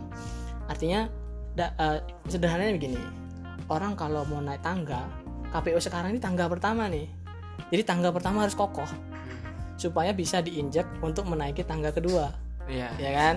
Artinya 0.67 1.07
da- 1.53 1.77
eh, 1.77 2.01
sederhananya 2.27 2.75
begini. 2.75 3.01
Orang 3.69 3.95
kalau 3.95 4.25
mau 4.25 4.41
naik 4.41 4.61
tangga, 4.61 5.05
KPU 5.51 5.77
sekarang 5.77 6.13
ini 6.13 6.21
tangga 6.21 6.49
pertama 6.49 6.89
nih. 6.89 7.05
Jadi 7.69 7.83
tangga 7.85 8.09
pertama 8.09 8.43
harus 8.43 8.57
kokoh 8.57 8.89
supaya 9.77 10.11
bisa 10.11 10.41
diinjak 10.41 10.89
untuk 10.99 11.29
menaiki 11.29 11.63
tangga 11.63 11.93
kedua, 11.93 12.33
Iya. 12.67 12.89
ya 12.99 13.11
kan? 13.13 13.37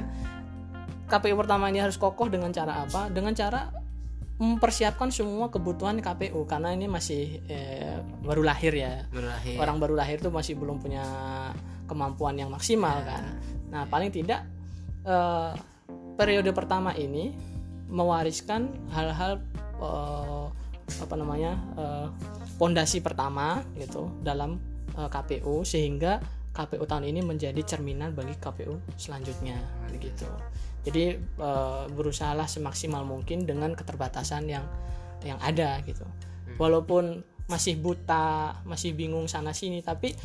KPU 1.11 1.35
pertama 1.35 1.67
ini 1.67 1.83
harus 1.83 1.99
kokoh 1.99 2.31
dengan 2.31 2.55
cara 2.55 2.87
apa? 2.87 3.11
Dengan 3.11 3.35
cara 3.35 3.67
mempersiapkan 4.41 5.11
semua 5.11 5.51
kebutuhan 5.51 5.99
KPU 6.01 6.47
karena 6.49 6.73
ini 6.73 6.87
masih 6.87 7.43
eh, 7.51 7.99
baru 8.23 8.41
lahir 8.41 8.73
ya. 8.73 9.05
berakhir 9.11 9.59
Orang 9.59 9.77
baru 9.77 9.93
lahir 9.99 10.23
tuh 10.23 10.31
masih 10.31 10.55
belum 10.55 10.79
punya 10.79 11.03
kemampuan 11.85 12.39
yang 12.39 12.49
maksimal 12.49 13.03
kan. 13.03 13.37
Nah, 13.69 13.83
paling 13.91 14.09
tidak 14.09 14.47
eh, 15.03 15.51
periode 16.15 16.49
pertama 16.55 16.95
ini 16.95 17.35
mewariskan 17.91 18.71
hal-hal 18.95 19.43
eh, 19.83 20.45
apa 21.03 21.15
namanya 21.19 21.53
eh, 21.75 22.07
pondasi 22.55 23.03
pertama 23.03 23.61
gitu 23.77 24.09
dalam 24.23 24.57
eh, 24.95 25.09
KPU 25.11 25.61
sehingga 25.67 26.17
KPU 26.51 26.83
tahun 26.83 27.07
ini 27.07 27.21
menjadi 27.23 27.61
cerminan 27.63 28.11
bagi 28.17 28.35
KPU 28.41 28.79
selanjutnya 28.97 29.59
begitu. 29.91 30.25
Jadi 30.81 31.17
eh, 31.17 31.83
berusahalah 31.93 32.49
semaksimal 32.49 33.05
mungkin 33.05 33.45
dengan 33.45 33.73
keterbatasan 33.77 34.49
yang 34.49 34.65
yang 35.21 35.37
ada 35.41 35.77
gitu. 35.85 36.05
Walaupun 36.57 37.21
masih 37.45 37.77
buta, 37.77 38.57
masih 38.65 38.95
bingung 38.95 39.27
sana 39.29 39.53
sini, 39.53 39.83
tapi 39.85 40.15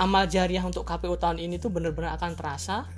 amal 0.00 0.28
jariah 0.28 0.62
untuk 0.64 0.84
KPU 0.84 1.16
tahun 1.16 1.40
ini 1.40 1.60
tuh 1.60 1.72
benar-benar 1.72 2.16
akan 2.16 2.32
terasa 2.36 2.88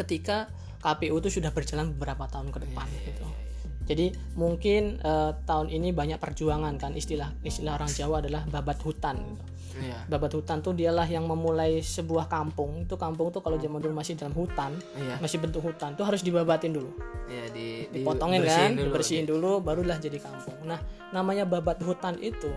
ketika 0.00 0.48
KPU 0.80 1.20
itu 1.20 1.28
sudah 1.40 1.52
berjalan 1.52 1.92
beberapa 1.92 2.24
tahun 2.28 2.48
ke 2.48 2.58
depan 2.64 2.88
gitu. 3.04 3.26
Jadi 3.90 4.06
mungkin 4.38 5.02
eh, 5.02 5.32
tahun 5.44 5.68
ini 5.68 5.92
banyak 5.92 6.22
perjuangan 6.22 6.78
kan 6.80 6.96
istilah 6.96 7.34
istilah 7.44 7.76
orang 7.76 7.90
Jawa 7.92 8.24
adalah 8.24 8.46
babat 8.48 8.80
hutan. 8.80 9.18
Gitu. 9.20 9.44
Iya. 9.76 9.98
Babat 10.06 10.32
hutan 10.32 10.58
tuh 10.58 10.72
dialah 10.72 11.04
yang 11.04 11.24
memulai 11.24 11.78
sebuah 11.78 12.26
kampung. 12.26 12.82
Itu 12.82 12.94
kampung 12.94 13.30
tuh 13.30 13.38
kalau 13.38 13.54
zaman 13.54 13.78
dulu 13.78 13.92
masih 13.92 14.14
dalam 14.14 14.32
hutan, 14.32 14.74
Iya. 14.92 15.18
masih 15.18 15.38
bentuk 15.38 15.62
hutan 15.62 15.92
tuh 15.92 16.02
harus 16.02 16.20
dibabatin 16.20 16.72
dulu 16.72 16.90
Iya 17.26 17.46
di 17.48 17.66
dipotongin 17.88 18.40
dibersihin 18.40 18.58
kan 18.64 18.70
dulu. 18.72 18.86
dibersihin 18.90 19.24
dulu 19.24 19.50
barulah 19.60 19.96
jadi 19.96 20.18
kampung 20.18 20.58
nah 20.64 20.80
namanya 21.10 21.44
babat 21.44 21.78
hutan 21.80 22.18
itu 22.18 22.50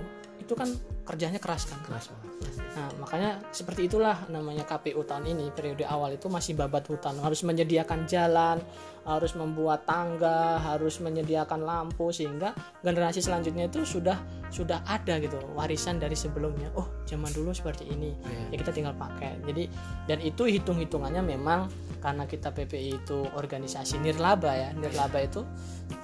itu 0.43 0.53
kan 0.53 0.67
kerjanya 1.07 1.39
keras 1.39 1.71
kan? 1.71 1.79
Keras 1.87 2.11
banget. 2.11 2.31
nah 2.73 2.89
makanya 2.99 3.31
seperti 3.55 3.87
itulah 3.87 4.27
namanya 4.27 4.67
KPU 4.67 5.05
tahun 5.07 5.31
ini 5.31 5.49
periode 5.55 5.87
awal 5.87 6.13
itu 6.13 6.27
masih 6.27 6.53
babat 6.59 6.83
hutan. 6.91 7.15
Harus 7.23 7.47
menyediakan 7.47 8.05
jalan 8.05 8.59
harus 9.03 9.35
membuat 9.35 9.83
tangga 9.83 10.63
harus 10.63 11.03
menyediakan 11.03 11.67
lampu 11.67 12.07
sehingga 12.15 12.55
generasi 12.79 13.19
selanjutnya 13.19 13.67
itu 13.67 13.83
sudah 13.83 14.15
sudah 14.47 14.79
ada 14.87 15.19
gitu 15.19 15.35
warisan 15.59 15.99
dari 15.99 16.15
sebelumnya. 16.15 16.71
Oh 16.79 16.87
zaman 17.03 17.31
dulu 17.35 17.51
seperti 17.51 17.91
ini. 17.91 18.15
Iya. 18.15 18.55
ya 18.55 18.57
kita 18.63 18.71
tinggal 18.71 18.95
pakai. 18.95 19.43
Jadi 19.43 19.67
dan 20.07 20.23
itu 20.23 20.47
hitung 20.47 20.79
hitungannya 20.79 21.19
memang 21.19 21.67
karena 21.99 22.23
kita 22.27 22.55
PPI 22.55 23.03
itu 23.03 23.27
organisasi 23.35 23.99
nirlaba 23.99 24.55
ya. 24.55 24.69
Nirlaba 24.71 25.19
itu 25.19 25.43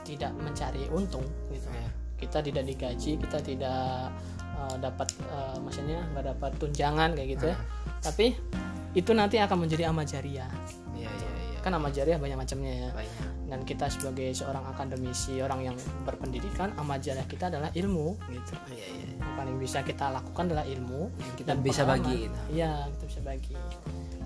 tidak 0.03 0.35
mencari 0.35 0.91
untung 0.91 1.23
gitu. 1.55 1.71
Iya. 1.71 2.09
Kita 2.20 2.43
tidak 2.43 2.63
digaji 2.63 3.15
kita 3.17 3.39
tidak 3.39 4.11
eh, 4.53 4.76
dapat 4.78 5.07
eh, 5.26 5.57
maksudnya 5.57 6.03
nggak 6.11 6.26
dapat 6.36 6.51
tunjangan 6.57 7.15
kayak 7.15 7.30
gitu 7.34 7.45
ya 7.49 7.57
tapi 7.99 8.36
itu 8.91 9.11
nanti 9.13 9.38
akan 9.38 9.63
menjadi 9.63 9.88
amal 9.88 10.03
jariah 10.03 10.49
Iya 10.91 11.07
iya 11.07 11.30
iya. 11.47 11.59
kan 11.61 11.72
amal 11.72 11.89
jariah 11.89 12.17
banyak 12.17 12.36
macamnya 12.36 12.74
ya 12.74 12.89
Banyak. 12.91 13.28
dan 13.49 13.59
kita 13.63 13.86
sebagai 13.88 14.30
seorang 14.32 14.65
akademisi 14.67 15.39
orang 15.39 15.63
yang 15.63 15.76
berpendidikan 16.03 16.76
amal 16.76 16.97
jariah 16.97 17.24
kita 17.24 17.47
adalah 17.47 17.72
ilmu 17.72 18.20
gitu 18.28 18.53
Iya 18.70 18.88
iya. 18.89 19.05
yang 19.15 19.34
paling 19.36 19.55
bisa 19.55 19.80
kita 19.82 20.09
lakukan 20.09 20.43
adalah 20.47 20.65
ilmu 20.65 21.01
Yang 21.13 21.34
kita 21.38 21.49
dan 21.49 21.57
bisa 21.59 21.82
pengalaman. 21.82 22.03
bagi 22.03 22.15
gitu. 22.20 22.39
Iya, 22.51 22.72
kita 22.89 23.03
bisa 23.07 23.22
bagi. 23.22 23.53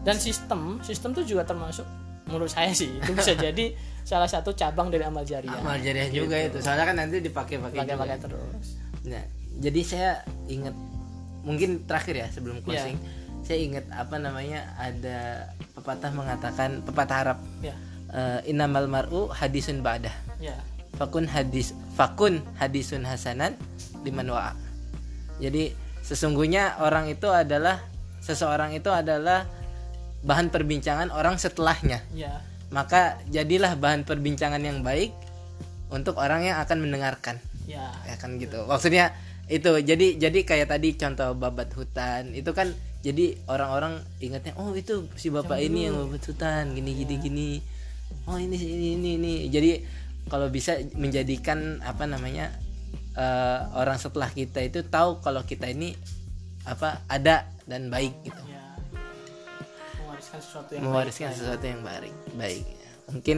Dan 0.03 0.15
sistem, 0.17 0.61
sistem 0.81 1.09
tuh 1.13 1.23
juga 1.23 1.43
termasuk 1.43 1.85
menurut 2.25 2.47
saya 2.47 2.71
sih 2.71 2.89
itu 2.93 3.11
bisa 3.11 3.33
jadi 3.45 3.73
salah 4.03 4.27
satu 4.27 4.51
cabang 4.51 4.87
dari 4.87 5.03
amal 5.03 5.23
jariah. 5.23 5.55
Amal 5.55 5.79
jariah 5.79 6.09
juga 6.09 6.35
itu. 6.35 6.59
Soalnya 6.59 6.85
kan 6.85 6.95
nanti 6.97 7.19
dipakai-pakai 7.19 7.71
juga. 7.73 7.83
Pakai-pakai 7.87 8.17
terus. 8.19 8.65
Nah, 9.03 9.23
jadi 9.57 9.81
saya 9.81 10.09
ingat 10.45 10.75
mungkin 11.41 11.83
terakhir 11.83 12.15
ya 12.17 12.27
sebelum 12.29 12.59
Iya. 12.59 12.63
closing, 12.63 12.97
saya 13.41 13.59
ingat 13.59 13.85
apa 13.89 14.15
namanya 14.17 14.75
ada 14.75 15.47
pepatah 15.73 16.11
mengatakan 16.11 16.79
pepatah 16.81 17.17
Arab 17.21 17.39
Ya, 17.59 17.75
eh, 18.09 18.39
innamal 18.45 18.87
mar'u 18.87 19.27
hadisun 19.27 19.79
ba'dah. 19.79 20.11
ya, 20.37 20.55
Fakun 20.93 21.25
hadis 21.25 21.71
fakun 21.93 22.43
hadisun 22.55 23.01
hasanan 23.01 23.55
liman 24.03 24.29
wa'a. 24.29 24.51
Jadi 25.39 25.73
sesungguhnya 25.99 26.77
orang 26.77 27.07
itu 27.07 27.25
adalah 27.27 27.79
seseorang 28.19 28.71
itu 28.71 28.87
adalah 28.87 29.47
bahan 30.23 30.49
perbincangan 30.49 31.11
orang 31.11 31.35
setelahnya. 31.35 32.01
ya, 32.15 32.41
Maka 32.71 33.21
jadilah 33.29 33.77
bahan 33.77 34.07
perbincangan 34.07 34.63
yang 34.63 34.81
baik 34.81 35.13
untuk 35.93 36.17
orang 36.17 36.47
yang 36.47 36.57
akan 36.63 36.81
mendengarkan. 36.81 37.37
Ya, 37.69 37.93
ya 38.07 38.15
kan 38.17 38.41
gitu. 38.41 38.65
Maksudnya 38.65 39.13
itu 39.51 39.69
jadi 39.83 40.17
jadi 40.17 40.39
kayak 40.47 40.71
tadi 40.71 40.95
contoh 40.95 41.35
babat 41.35 41.69
hutan 41.75 42.31
itu 42.31 42.55
kan 42.55 42.71
jadi 43.03 43.35
orang-orang 43.51 43.99
ingatnya 44.23 44.55
oh 44.55 44.71
itu 44.71 45.11
si 45.19 45.27
bapak 45.27 45.59
ini 45.59 45.91
yang 45.91 45.99
babat 45.99 46.23
hutan 46.23 46.73
gini 46.73 46.91
gini 46.95 47.15
gini. 47.19 47.49
Oh 48.25 48.39
ini 48.39 48.55
ini 48.55 48.87
ini 48.95 49.09
ini. 49.19 49.33
Jadi 49.51 49.71
kalau 50.31 50.47
bisa 50.47 50.79
menjadikan 50.95 51.83
apa 51.83 52.07
namanya 52.07 52.55
eh, 53.19 53.59
orang 53.75 53.99
setelah 53.99 54.31
kita 54.31 54.63
itu 54.63 54.81
tahu 54.87 55.19
kalau 55.19 55.43
kita 55.43 55.67
ini 55.67 55.93
apa 56.63 57.03
ada 57.11 57.47
dan 57.67 57.91
baik 57.91 58.23
gitu. 58.23 58.41
ya. 58.47 58.52
Mewariskan 60.33 60.41
sesuatu 60.41 60.71
yang 60.73 60.83
mewariskan 60.83 61.29
baik. 61.29 61.37
sesuatu 61.37 61.65
yang 61.65 61.81
baik 61.81 62.13
baik. 62.33 62.63
Mungkin 63.05 63.37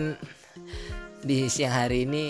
di 1.22 1.38
siang 1.50 1.74
hari 1.76 2.08
ini 2.08 2.24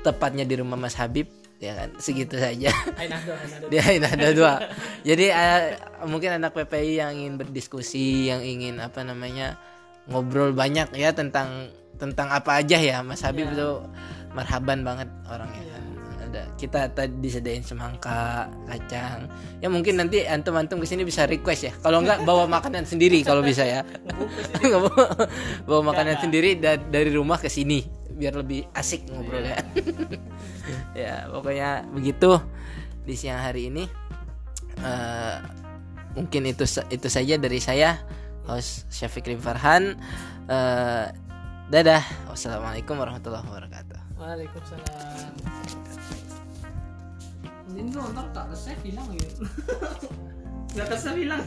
tepatnya 0.00 0.46
di 0.46 0.54
rumah 0.54 0.78
Mas 0.78 0.94
Habib 0.94 1.26
ya 1.58 1.74
kan? 1.74 1.90
Segitu 1.98 2.38
saja. 2.38 2.70
Hai 2.94 3.10
Nahdo, 3.10 3.32
hai 3.34 3.46
Nahdo. 3.50 3.66
dia 3.72 3.82
ini 3.90 4.06
ada 4.06 4.28
dua. 4.30 4.52
Jadi 5.02 5.26
eh, 5.28 5.62
mungkin 6.06 6.38
anak 6.38 6.54
PPI 6.54 7.02
yang 7.02 7.12
ingin 7.12 7.34
berdiskusi 7.36 8.30
yang 8.30 8.40
ingin 8.40 8.78
apa 8.78 9.02
namanya 9.02 9.58
ngobrol 10.06 10.54
banyak 10.54 10.94
ya 10.94 11.10
tentang 11.10 11.74
tentang 11.98 12.30
apa 12.30 12.62
aja 12.62 12.78
ya. 12.78 13.02
Mas 13.02 13.26
Habib 13.26 13.50
Ya. 13.50 13.58
itu 13.58 13.70
marhaban 14.30 14.86
banget 14.86 15.10
orangnya 15.26 15.64
kan 15.74 15.82
ada. 16.30 16.46
Kita 16.54 16.86
tadi 16.94 17.18
disediain 17.18 17.66
semangka 17.66 18.46
kacang. 18.70 19.26
Ya 19.58 19.66
mungkin 19.66 19.98
nanti 19.98 20.22
antum 20.24 20.54
antum 20.54 20.78
ke 20.78 20.86
sini 20.86 21.02
bisa 21.02 21.26
request 21.26 21.66
ya. 21.66 21.72
Kalau 21.82 22.00
enggak 22.00 22.22
bawa 22.22 22.46
makanan 22.46 22.86
sendiri 22.86 23.20
kalau 23.26 23.42
bisa 23.42 23.66
ya. 23.66 23.82
Bawa, 24.70 24.92
bawa 25.66 25.82
makanan 25.90 26.22
sendiri 26.22 26.54
da- 26.56 26.78
dari 26.78 27.10
rumah 27.10 27.40
ke 27.40 27.50
sini 27.50 27.82
biar 28.14 28.36
lebih 28.38 28.68
asik 28.76 29.10
ngobrol 29.10 29.42
ya. 29.42 29.58
Ya 30.94 31.26
pokoknya 31.26 31.88
begitu 31.90 32.38
di 33.02 33.18
siang 33.18 33.42
hari 33.42 33.72
ini. 33.72 33.90
Eh, 34.78 35.36
mungkin 36.14 36.46
itu 36.46 36.62
itu 36.92 37.08
saja 37.10 37.34
dari 37.40 37.58
saya 37.58 37.98
host 38.46 38.86
Syafiq 38.92 39.26
Rim 39.26 39.42
Farhan. 39.42 39.98
Eh, 40.46 41.04
dadah. 41.70 42.04
Wassalamualaikum 42.30 42.94
warahmatullahi 42.94 43.42
wabarakatuh. 43.46 43.98
Waalaikumsalam. 44.20 45.88
Ini 47.74 47.90
nonton 47.94 48.26
tak 48.34 48.50
keseh 48.50 48.76
hilang 48.82 49.08
gitu. 49.14 49.46
Gak 50.74 50.86
keseh 50.90 51.14
hilang. 51.18 51.42